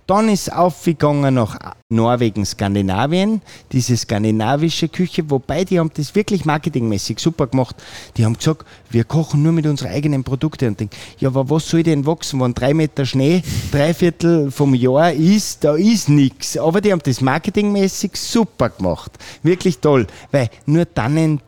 Dann 0.07 0.29
ist 0.29 0.53
aufgegangen 0.53 1.35
nach 1.35 1.59
Norwegen, 1.88 2.47
Skandinavien, 2.47 3.42
diese 3.73 3.97
skandinavische 3.97 4.88
Küche, 4.88 5.29
wobei 5.29 5.64
die 5.64 5.81
haben 5.81 5.90
das 5.95 6.14
wirklich 6.14 6.45
marketingmäßig 6.45 7.19
super 7.19 7.49
gemacht. 7.49 7.75
Die 8.16 8.25
haben 8.25 8.37
gesagt, 8.37 8.64
wir 8.88 9.03
kochen 9.03 9.42
nur 9.42 9.51
mit 9.51 9.66
unseren 9.66 9.90
eigenen 9.90 10.23
Produkten 10.23 10.69
und 10.69 10.81
denken, 10.81 10.97
ja, 11.19 11.29
aber 11.29 11.51
was 11.51 11.69
soll 11.69 11.83
denn 11.83 12.07
wachsen, 12.07 12.40
wenn 12.40 12.55
drei 12.55 12.73
Meter 12.73 13.05
Schnee, 13.05 13.42
drei 13.73 13.92
Viertel 13.95 14.53
vom 14.53 14.75
Jahr 14.75 15.12
ist, 15.12 15.64
da 15.64 15.75
ist 15.75 16.09
nichts. 16.09 16.57
Aber 16.57 16.81
die 16.81 16.92
haben 16.92 17.03
das 17.03 17.21
marketingmäßig 17.21 18.12
super 18.14 18.69
gemacht. 18.69 19.11
Wirklich 19.42 19.79
toll, 19.79 20.07
weil 20.31 20.51
nur 20.66 20.85
dann 20.85 21.40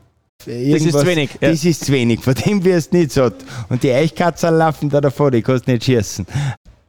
irgendwas, 0.47 0.83
ist 0.83 0.99
zu 0.99 1.07
wenig, 1.07 1.31
ja. 1.41 1.51
Das 1.51 1.65
ist 1.65 1.85
zu 1.85 1.93
wenig, 1.93 2.21
von 2.21 2.35
dem 2.35 2.65
wirst 2.65 2.93
du 2.93 2.97
nicht 2.97 3.13
satt. 3.13 3.35
Und 3.69 3.85
die 3.85 3.93
Eichkatzen 3.93 4.59
laufen 4.59 4.91
da 4.91 5.01
davor, 5.01 5.31
die 5.31 5.43
kannst 5.43 5.69
nicht 5.69 5.85
schießen. 5.85 6.27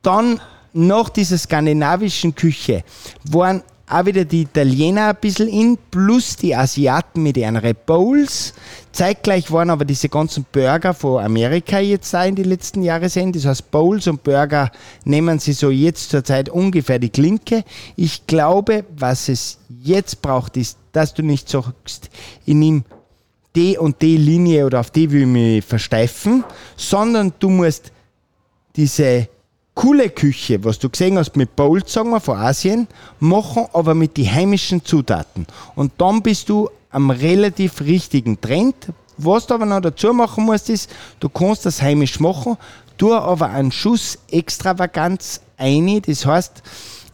Dann 0.02 0.40
nach 0.74 1.10
dieser 1.10 1.38
skandinavischen 1.38 2.36
Küche 2.36 2.84
waren 3.32 3.64
auch 3.90 4.06
wieder 4.06 4.24
die 4.24 4.44
Italiener 4.44 5.10
ein 5.10 5.18
bisschen 5.20 5.48
in, 5.48 5.78
plus 5.90 6.36
die 6.36 6.56
Asiaten 6.56 7.24
mit 7.24 7.38
ihren 7.38 7.60
Bowls. 7.86 8.54
Zeitgleich 8.92 9.52
waren 9.52 9.72
aber 9.72 9.84
diese 9.84 10.10
ganzen 10.10 10.46
Burger 10.52 10.94
von 10.94 11.24
Amerika 11.24 11.80
jetzt 11.80 12.14
da 12.14 12.24
in 12.24 12.36
die 12.36 12.44
letzten 12.44 12.84
Jahre 12.84 13.10
sind. 13.10 13.36
Das 13.36 13.46
heißt, 13.46 13.72
Bowls 13.72 14.06
und 14.08 14.24
Burger 14.24 14.72
nehmen 15.06 15.40
sie 15.40 15.54
so 15.54 15.72
jetzt 15.72 16.12
zur 16.12 16.24
Zeit 16.24 16.50
ungefähr 16.50 17.00
die 17.00 17.10
Klinke. 17.10 17.64
Ich 17.96 18.28
glaube, 18.28 18.86
was 18.96 19.28
es 19.28 19.58
jetzt 19.82 20.22
braucht, 20.22 20.56
ist, 20.58 20.78
dass 20.92 21.14
du 21.16 21.24
nicht 21.24 21.50
sagst, 21.50 22.10
ich 22.46 22.54
nehme 22.54 22.84
die 23.56 23.78
und 23.78 24.02
die 24.04 24.18
Linie 24.18 24.68
oder 24.68 24.82
auf 24.82 24.92
die 24.92 25.10
will 25.10 25.22
ich 25.22 25.28
mich 25.28 25.66
versteifen, 25.66 26.44
sondern 26.78 27.34
du 27.40 27.50
musst 27.50 27.92
diese 28.76 29.28
coole 29.80 30.10
Küche, 30.10 30.62
was 30.66 30.78
du 30.78 30.90
gesehen 30.90 31.18
hast 31.18 31.38
mit 31.38 31.56
Bowls, 31.56 31.94
sagen 31.94 32.10
wir, 32.10 32.20
von 32.20 32.38
Asien, 32.38 32.86
machen, 33.22 33.66
aber 33.72 33.96
mit 33.96 34.18
den 34.18 34.30
heimischen 34.30 34.84
Zutaten. 34.84 35.48
Und 35.74 35.94
dann 36.00 36.22
bist 36.22 36.50
du 36.50 36.70
am 36.92 37.12
relativ 37.12 37.80
richtigen 37.80 38.42
Trend. 38.42 38.76
Was 39.16 39.48
du 39.48 39.54
aber 39.54 39.66
noch 39.66 39.80
dazu 39.80 40.12
machen 40.14 40.44
musst, 40.44 40.70
ist, 40.70 40.92
du 41.22 41.30
kannst 41.30 41.66
das 41.66 41.82
heimisch 41.82 42.20
machen, 42.20 42.58
tu 42.98 43.14
aber 43.14 43.52
einen 43.52 43.72
Schuss 43.72 44.20
Extravaganz 44.30 45.40
ein. 45.56 46.02
Das 46.06 46.26
heißt, 46.26 46.62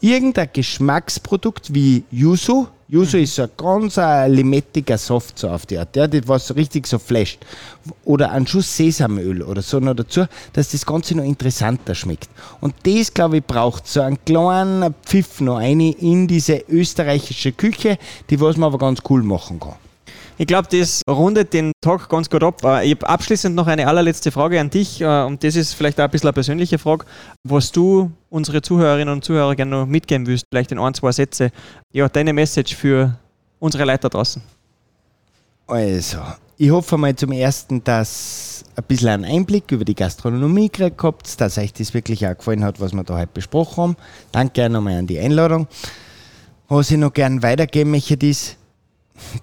irgendein 0.01 0.49
Geschmacksprodukt 0.51 1.71
wie 1.71 2.03
Yuzu, 2.09 2.67
Yuzu 2.87 3.17
ist 3.17 3.33
so 3.33 3.41
ein 3.41 3.49
ganz 3.57 3.97
ein 3.97 4.31
limettiger 4.31 4.99
Soft 4.99 5.39
so 5.39 5.49
auf 5.49 5.65
die 5.65 5.79
Art, 5.79 5.95
ja, 5.95 6.05
das 6.05 6.27
was 6.27 6.55
richtig 6.55 6.85
so 6.85 6.99
flasht. 6.99 7.39
Oder 8.03 8.31
ein 8.31 8.45
Schuss 8.45 8.77
Sesamöl 8.77 9.41
oder 9.41 9.63
so 9.63 9.79
noch 9.79 9.95
dazu, 9.95 10.25
dass 10.53 10.69
das 10.69 10.85
Ganze 10.85 11.15
noch 11.17 11.23
interessanter 11.23 11.95
schmeckt. 11.95 12.29
Und 12.61 12.75
das, 12.83 13.11
glaube 13.11 13.37
ich, 13.37 13.43
braucht 13.43 13.87
so 13.87 14.01
einen 14.01 14.23
kleinen 14.23 14.93
Pfiff 15.03 15.41
noch 15.41 15.57
eine 15.57 15.93
in 15.93 16.27
diese 16.27 16.63
österreichische 16.69 17.53
Küche, 17.53 17.97
die 18.29 18.39
was 18.39 18.55
man 18.55 18.67
aber 18.67 18.77
ganz 18.77 18.99
cool 19.09 19.23
machen 19.23 19.59
kann. 19.59 19.73
Ich 20.37 20.47
glaube, 20.47 20.67
das 20.69 21.01
rundet 21.09 21.53
den 21.53 21.71
Tag 21.79 22.09
ganz 22.09 22.29
gut 22.29 22.43
ab. 22.43 22.61
Äh, 22.63 22.85
Ich 22.85 22.95
habe 22.95 23.07
abschließend 23.07 23.55
noch 23.55 23.67
eine 23.67 23.87
allerletzte 23.87 24.31
Frage 24.31 24.59
an 24.59 24.69
dich 24.69 24.99
äh, 24.99 25.23
und 25.23 25.43
das 25.43 25.55
ist 25.55 25.73
vielleicht 25.73 25.99
auch 25.99 26.05
ein 26.05 26.11
bisschen 26.11 26.27
eine 26.27 26.33
persönliche 26.33 26.77
Frage, 26.77 27.05
was 27.43 27.71
du 27.71 28.11
unsere 28.29 28.61
Zuhörerinnen 28.61 29.13
und 29.13 29.23
Zuhörer 29.23 29.55
gerne 29.55 29.71
noch 29.71 29.85
mitgeben 29.85 30.27
willst, 30.27 30.45
vielleicht 30.51 30.73
in 30.73 30.79
ein, 30.79 30.93
zwei 30.93 31.13
Sätze. 31.13 31.51
Ja, 31.93 32.09
deine 32.09 32.33
Message 32.33 32.75
für 32.75 33.17
unsere 33.59 33.85
Leute 33.85 34.09
draußen. 34.09 34.41
Also, 35.67 36.17
ich 36.57 36.69
hoffe 36.69 36.97
mal 36.97 37.15
zum 37.15 37.31
Ersten, 37.31 37.81
dass 37.83 38.65
ein 38.75 38.83
bisschen 38.83 39.09
einen 39.09 39.25
Einblick 39.25 39.71
über 39.71 39.85
die 39.85 39.95
Gastronomie 39.95 40.69
gekriegt 40.69 41.01
habt, 41.01 41.39
dass 41.39 41.57
euch 41.57 41.71
das 41.71 41.93
wirklich 41.93 42.27
auch 42.27 42.35
gefallen 42.37 42.63
hat, 42.63 42.81
was 42.81 42.91
wir 42.91 43.03
da 43.05 43.17
heute 43.17 43.31
besprochen 43.33 43.77
haben. 43.83 43.97
Danke 44.33 44.69
nochmal 44.69 44.99
an 44.99 45.07
die 45.07 45.17
Einladung. 45.17 45.67
Was 46.67 46.91
ich 46.91 46.97
noch 46.97 47.13
gerne 47.13 47.41
weitergeben 47.41 47.91
möchte, 47.91 48.15
ist, 48.25 48.57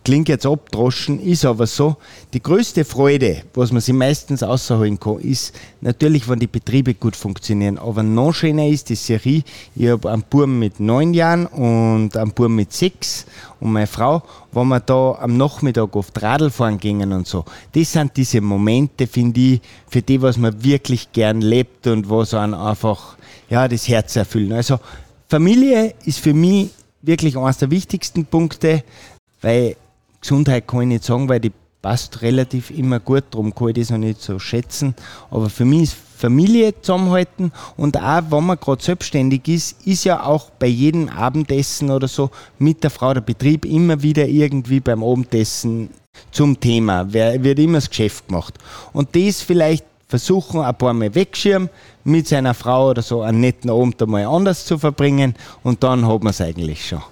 klingt 0.05 0.29
jetzt 0.29 0.47
abdroschen, 0.47 1.21
ist 1.21 1.45
aber 1.45 1.67
so, 1.67 1.97
die 2.33 2.43
größte 2.43 2.85
Freude, 2.85 3.43
was 3.55 3.73
man 3.73 3.81
sich 3.81 3.95
meistens 3.95 4.43
außerholen 4.43 4.99
kann, 5.01 5.19
ist 5.19 5.55
natürlich, 5.81 6.29
wenn 6.29 6.39
die 6.39 6.47
Betriebe 6.47 6.95
gut 6.95 7.17
funktionieren. 7.17 7.79
Aber 7.79 8.03
noch 8.03 8.33
schöner 8.33 8.67
ist 8.67 8.89
die 8.89 8.95
Serie, 8.95 9.43
ich 9.75 9.89
habe 9.89 10.11
einen 10.11 10.23
Buben 10.23 10.59
mit 10.59 10.79
neun 10.81 11.15
Jahren 11.15 11.47
und 11.47 12.17
einen 12.17 12.33
Buben 12.33 12.57
mit 12.57 12.73
sechs 12.73 13.27
und 13.61 13.73
meine 13.73 13.87
Frau, 13.87 14.23
wenn 14.53 14.69
wir 14.69 14.81
da 14.81 15.19
am 15.21 15.37
Nachmittag 15.37 15.95
oft 15.97 16.21
Radl 16.23 16.51
fahren 16.51 16.79
gingen 16.79 17.13
und 17.13 17.27
so. 17.27 17.45
Das 17.73 17.93
sind 17.93 18.17
diese 18.17 18.41
Momente, 18.41 19.07
finde 19.07 19.41
ich, 19.41 19.61
für 19.89 20.03
die, 20.03 20.21
was 20.21 20.37
man 20.37 20.63
wirklich 20.63 21.13
gern 21.13 21.41
lebt 21.41 21.87
und 21.87 22.11
was 22.11 22.35
einen 22.35 22.55
einfach, 22.55 23.17
ja, 23.49 23.69
das 23.69 23.89
Herz 23.89 24.17
erfüllen. 24.17 24.53
Also, 24.53 24.79
Familie 25.29 25.95
ist 26.05 26.19
für 26.19 26.35
mich 26.35 26.69
wirklich 27.03 27.37
eines 27.37 27.59
der 27.59 27.71
wichtigsten 27.71 28.25
Punkte, 28.25 28.85
weil 29.43 29.77
Gesundheit 30.21 30.67
kann 30.67 30.83
ich 30.83 30.89
nicht 30.89 31.05
sagen, 31.05 31.29
weil 31.29 31.41
die 31.41 31.53
passt 31.83 32.23
relativ 32.23 32.71
immer 32.71 33.01
gut, 33.01 33.25
darum 33.33 33.55
kann 33.55 33.69
ich 33.69 33.75
das 33.75 33.91
noch 33.91 33.99
nicht 33.99 34.23
so 34.23 34.39
schätzen. 34.39 34.95
Aber 35.31 35.51
für 35.51 35.65
mich 35.65 35.83
ist 35.83 35.97
Familie 36.17 36.81
zusammenhalten 36.81 37.51
und 37.77 37.97
auch, 37.97 38.23
wenn 38.31 38.45
man 38.47 38.61
gerade 38.61 38.83
selbstständig 38.83 39.49
ist, 39.49 39.85
ist 39.85 40.05
ja 40.05 40.25
auch 40.25 40.51
bei 40.51 40.69
jedem 40.69 41.09
Abendessen 41.09 41.91
oder 41.91 42.07
so 42.07 42.31
mit 42.61 42.85
der 42.85 42.91
Frau 42.91 43.13
der 43.13 43.21
Betrieb 43.21 43.65
immer 43.65 44.01
wieder 44.01 44.29
irgendwie 44.29 44.79
beim 44.79 45.03
Abendessen 45.03 45.91
zum 46.31 46.61
Thema. 46.61 47.07
Wer 47.13 47.43
wird 47.43 47.59
immer 47.59 47.79
das 47.79 47.91
Geschäft 47.91 48.29
gemacht. 48.29 48.55
Und 48.93 49.17
das 49.17 49.43
vielleicht 49.43 49.85
versuchen, 50.07 50.61
ein 50.61 50.77
paar 50.77 50.93
Mal 50.93 51.13
wegschirmen, 51.15 51.71
mit 52.05 52.29
seiner 52.29 52.55
Frau 52.55 52.91
oder 52.91 53.03
so 53.03 53.23
einen 53.23 53.41
netten 53.41 53.71
Abend 53.71 54.01
einmal 54.03 54.27
anders 54.27 54.65
zu 54.65 54.79
verbringen 54.79 55.35
und 55.63 55.83
dann 55.83 56.07
hat 56.07 56.23
man 56.23 56.31
es 56.31 56.41
eigentlich 56.41 56.87
schon. 56.87 57.03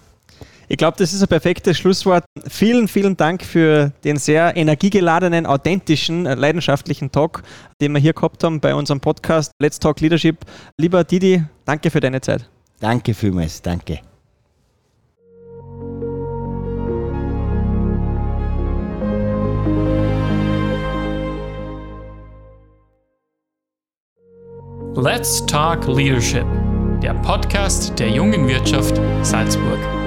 Ich 0.72 0.76
glaube, 0.76 0.96
das 0.96 1.12
ist 1.12 1.20
ein 1.20 1.26
perfektes 1.26 1.78
Schlusswort. 1.78 2.24
Vielen, 2.46 2.86
vielen 2.86 3.16
Dank 3.16 3.42
für 3.42 3.90
den 4.04 4.16
sehr 4.18 4.56
energiegeladenen, 4.56 5.44
authentischen, 5.44 6.26
äh, 6.26 6.36
leidenschaftlichen 6.36 7.10
Talk, 7.10 7.42
den 7.80 7.90
wir 7.92 8.00
hier 8.00 8.12
gehabt 8.12 8.44
haben 8.44 8.60
bei 8.60 8.72
unserem 8.72 9.00
Podcast 9.00 9.50
Let's 9.60 9.80
Talk 9.80 9.98
Leadership. 10.00 10.36
Lieber 10.78 11.02
Didi, 11.02 11.42
danke 11.64 11.90
für 11.90 11.98
deine 11.98 12.20
Zeit. 12.20 12.48
Danke 12.78 13.14
vielmals, 13.14 13.60
danke. 13.60 13.98
Let's 24.94 25.44
Talk 25.46 25.88
Leadership, 25.88 26.46
der 27.02 27.14
Podcast 27.14 27.98
der 27.98 28.10
jungen 28.10 28.46
Wirtschaft 28.46 29.00
Salzburg. 29.22 29.99